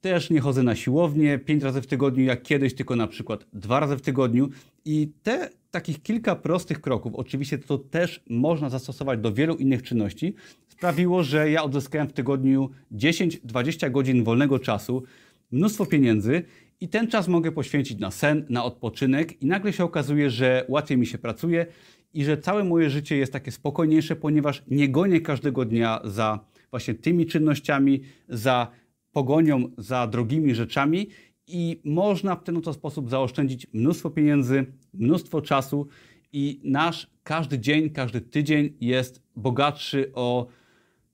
Też 0.00 0.30
nie 0.30 0.40
chodzę 0.40 0.62
na 0.62 0.76
siłownię 0.76 1.38
pięć 1.38 1.62
razy 1.62 1.82
w 1.82 1.86
tygodniu, 1.86 2.24
jak 2.24 2.42
kiedyś, 2.42 2.74
tylko 2.74 2.96
na 2.96 3.06
przykład 3.06 3.46
dwa 3.52 3.80
razy 3.80 3.96
w 3.96 4.00
tygodniu. 4.00 4.48
I 4.84 5.12
te 5.22 5.50
takich 5.70 6.02
kilka 6.02 6.36
prostych 6.36 6.80
kroków, 6.80 7.14
oczywiście 7.14 7.58
to 7.58 7.78
też 7.78 8.22
można 8.30 8.70
zastosować 8.70 9.20
do 9.20 9.32
wielu 9.32 9.56
innych 9.56 9.82
czynności, 9.82 10.34
sprawiło, 10.68 11.22
że 11.22 11.50
ja 11.50 11.62
odzyskałem 11.62 12.08
w 12.08 12.12
tygodniu 12.12 12.70
10-20 12.92 13.90
godzin 13.90 14.24
wolnego 14.24 14.58
czasu, 14.58 15.02
mnóstwo 15.50 15.86
pieniędzy 15.86 16.42
i 16.80 16.88
ten 16.88 17.08
czas 17.08 17.28
mogę 17.28 17.52
poświęcić 17.52 17.98
na 17.98 18.10
sen, 18.10 18.46
na 18.48 18.64
odpoczynek 18.64 19.42
i 19.42 19.46
nagle 19.46 19.72
się 19.72 19.84
okazuje, 19.84 20.30
że 20.30 20.64
łatwiej 20.68 20.98
mi 20.98 21.06
się 21.06 21.18
pracuje 21.18 21.66
i 22.14 22.24
że 22.24 22.38
całe 22.38 22.64
moje 22.64 22.90
życie 22.90 23.16
jest 23.16 23.32
takie 23.32 23.50
spokojniejsze, 23.50 24.16
ponieważ 24.16 24.62
nie 24.68 24.88
gonię 24.88 25.20
każdego 25.20 25.64
dnia 25.64 26.00
za 26.04 26.40
właśnie 26.70 26.94
tymi 26.94 27.26
czynnościami, 27.26 28.00
za 28.28 28.70
pogonią 29.12 29.70
za 29.78 30.06
drogimi 30.06 30.54
rzeczami 30.54 31.08
i 31.46 31.80
można 31.84 32.36
w 32.36 32.44
ten 32.44 32.56
oto 32.56 32.72
sposób 32.72 33.10
zaoszczędzić 33.10 33.66
mnóstwo 33.72 34.10
pieniędzy, 34.10 34.66
mnóstwo 34.94 35.40
czasu 35.40 35.86
i 36.32 36.60
nasz 36.64 37.10
każdy 37.22 37.58
dzień, 37.58 37.90
każdy 37.90 38.20
tydzień 38.20 38.76
jest 38.80 39.22
bogatszy 39.36 40.10
o 40.14 40.46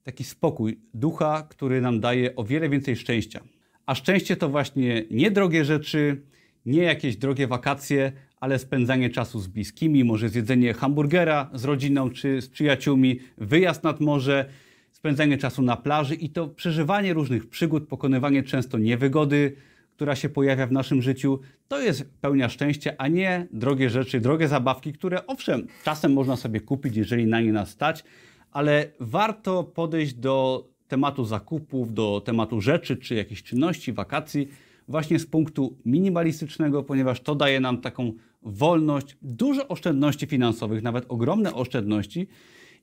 taki 0.03 0.23
spokój 0.23 0.79
ducha, 0.93 1.47
który 1.49 1.81
nam 1.81 1.99
daje 1.99 2.35
o 2.35 2.43
wiele 2.43 2.69
więcej 2.69 2.95
szczęścia. 2.95 3.43
A 3.85 3.95
szczęście 3.95 4.35
to 4.35 4.49
właśnie 4.49 5.05
nie 5.11 5.31
drogie 5.31 5.65
rzeczy, 5.65 6.21
nie 6.65 6.83
jakieś 6.83 7.17
drogie 7.17 7.47
wakacje, 7.47 8.11
ale 8.39 8.59
spędzanie 8.59 9.09
czasu 9.09 9.39
z 9.39 9.47
bliskimi, 9.47 10.03
może 10.03 10.29
zjedzenie 10.29 10.73
hamburgera 10.73 11.49
z 11.53 11.65
rodziną 11.65 12.09
czy 12.09 12.41
z 12.41 12.49
przyjaciółmi, 12.49 13.19
wyjazd 13.37 13.83
nad 13.83 14.01
morze, 14.01 14.49
spędzanie 14.97 15.37
czasu 15.37 15.61
na 15.61 15.75
plaży 15.75 16.15
i 16.15 16.29
to 16.29 16.47
przeżywanie 16.47 17.13
różnych 17.13 17.49
przygód, 17.49 17.87
pokonywanie 17.87 18.43
często 18.43 18.77
niewygody, 18.77 19.55
która 19.95 20.15
się 20.15 20.29
pojawia 20.29 20.67
w 20.67 20.71
naszym 20.71 21.01
życiu, 21.01 21.39
to 21.67 21.81
jest 21.81 22.11
pełnia 22.21 22.49
szczęścia, 22.49 22.91
a 22.97 23.07
nie 23.07 23.47
drogie 23.51 23.89
rzeczy, 23.89 24.19
drogie 24.19 24.47
zabawki, 24.47 24.93
które 24.93 25.27
owszem, 25.27 25.67
czasem 25.83 26.13
można 26.13 26.35
sobie 26.35 26.61
kupić, 26.61 26.95
jeżeli 26.95 27.27
na 27.27 27.41
nie 27.41 27.53
nas 27.53 27.69
stać, 27.69 28.03
ale 28.51 28.91
warto 28.99 29.63
podejść 29.63 30.13
do 30.13 30.67
tematu 30.87 31.25
zakupów, 31.25 31.93
do 31.93 32.21
tematu 32.25 32.61
rzeczy 32.61 32.97
czy 32.97 33.15
jakichś 33.15 33.43
czynności, 33.43 33.93
wakacji 33.93 34.47
właśnie 34.87 35.19
z 35.19 35.25
punktu 35.25 35.77
minimalistycznego, 35.85 36.83
ponieważ 36.83 37.21
to 37.21 37.35
daje 37.35 37.59
nam 37.59 37.81
taką 37.81 38.13
wolność, 38.41 39.17
dużo 39.21 39.67
oszczędności 39.67 40.27
finansowych, 40.27 40.83
nawet 40.83 41.05
ogromne 41.09 41.53
oszczędności 41.53 42.27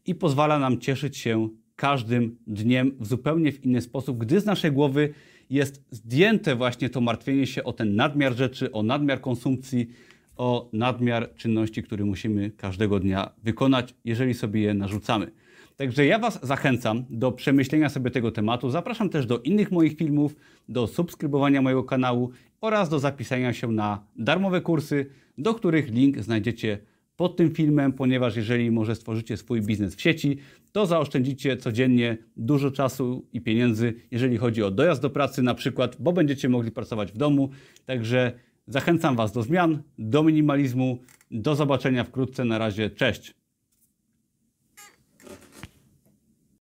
i 0.06 0.14
pozwala 0.14 0.58
nam 0.58 0.80
cieszyć 0.80 1.16
się 1.16 1.48
każdym 1.76 2.36
dniem 2.46 2.92
w 3.00 3.06
zupełnie 3.06 3.52
w 3.52 3.64
inny 3.64 3.80
sposób, 3.80 4.18
gdy 4.18 4.40
z 4.40 4.46
naszej 4.46 4.72
głowy 4.72 5.14
jest 5.50 5.84
zdjęte 5.90 6.56
właśnie 6.56 6.90
to 6.90 7.00
martwienie 7.00 7.46
się 7.46 7.64
o 7.64 7.72
ten 7.72 7.96
nadmiar 7.96 8.34
rzeczy, 8.34 8.72
o 8.72 8.82
nadmiar 8.82 9.20
konsumpcji, 9.20 9.88
o 10.36 10.68
nadmiar 10.72 11.34
czynności, 11.34 11.82
które 11.82 12.04
musimy 12.04 12.50
każdego 12.50 13.00
dnia 13.00 13.30
wykonać, 13.42 13.94
jeżeli 14.04 14.34
sobie 14.34 14.60
je 14.60 14.74
narzucamy. 14.74 15.30
Także 15.76 16.06
ja 16.06 16.18
Was 16.18 16.46
zachęcam 16.46 17.04
do 17.10 17.32
przemyślenia 17.32 17.88
sobie 17.88 18.10
tego 18.10 18.30
tematu. 18.30 18.70
Zapraszam 18.70 19.10
też 19.10 19.26
do 19.26 19.38
innych 19.38 19.72
moich 19.72 19.96
filmów, 19.96 20.36
do 20.68 20.86
subskrybowania 20.86 21.62
mojego 21.62 21.84
kanału 21.84 22.30
oraz 22.60 22.88
do 22.88 22.98
zapisania 22.98 23.52
się 23.52 23.72
na 23.72 24.04
darmowe 24.16 24.60
kursy, 24.60 25.06
do 25.38 25.54
których 25.54 25.88
link 25.90 26.18
znajdziecie 26.18 26.78
pod 27.16 27.36
tym 27.36 27.54
filmem, 27.54 27.92
ponieważ 27.92 28.36
jeżeli 28.36 28.70
może 28.70 28.94
stworzycie 28.94 29.36
swój 29.36 29.62
biznes 29.62 29.94
w 29.94 30.00
sieci, 30.00 30.38
to 30.72 30.86
zaoszczędzicie 30.86 31.56
codziennie 31.56 32.18
dużo 32.36 32.70
czasu 32.70 33.28
i 33.32 33.40
pieniędzy, 33.40 33.94
jeżeli 34.10 34.36
chodzi 34.36 34.62
o 34.62 34.70
dojazd 34.70 35.02
do 35.02 35.10
pracy 35.10 35.42
na 35.42 35.54
przykład, 35.54 35.96
bo 36.00 36.12
będziecie 36.12 36.48
mogli 36.48 36.70
pracować 36.70 37.12
w 37.12 37.16
domu. 37.16 37.50
Także 37.86 38.32
zachęcam 38.66 39.16
Was 39.16 39.32
do 39.32 39.42
zmian, 39.42 39.82
do 39.98 40.22
minimalizmu. 40.22 40.98
Do 41.30 41.54
zobaczenia 41.54 42.04
wkrótce. 42.04 42.44
Na 42.44 42.58
razie, 42.58 42.90
cześć. 42.90 43.34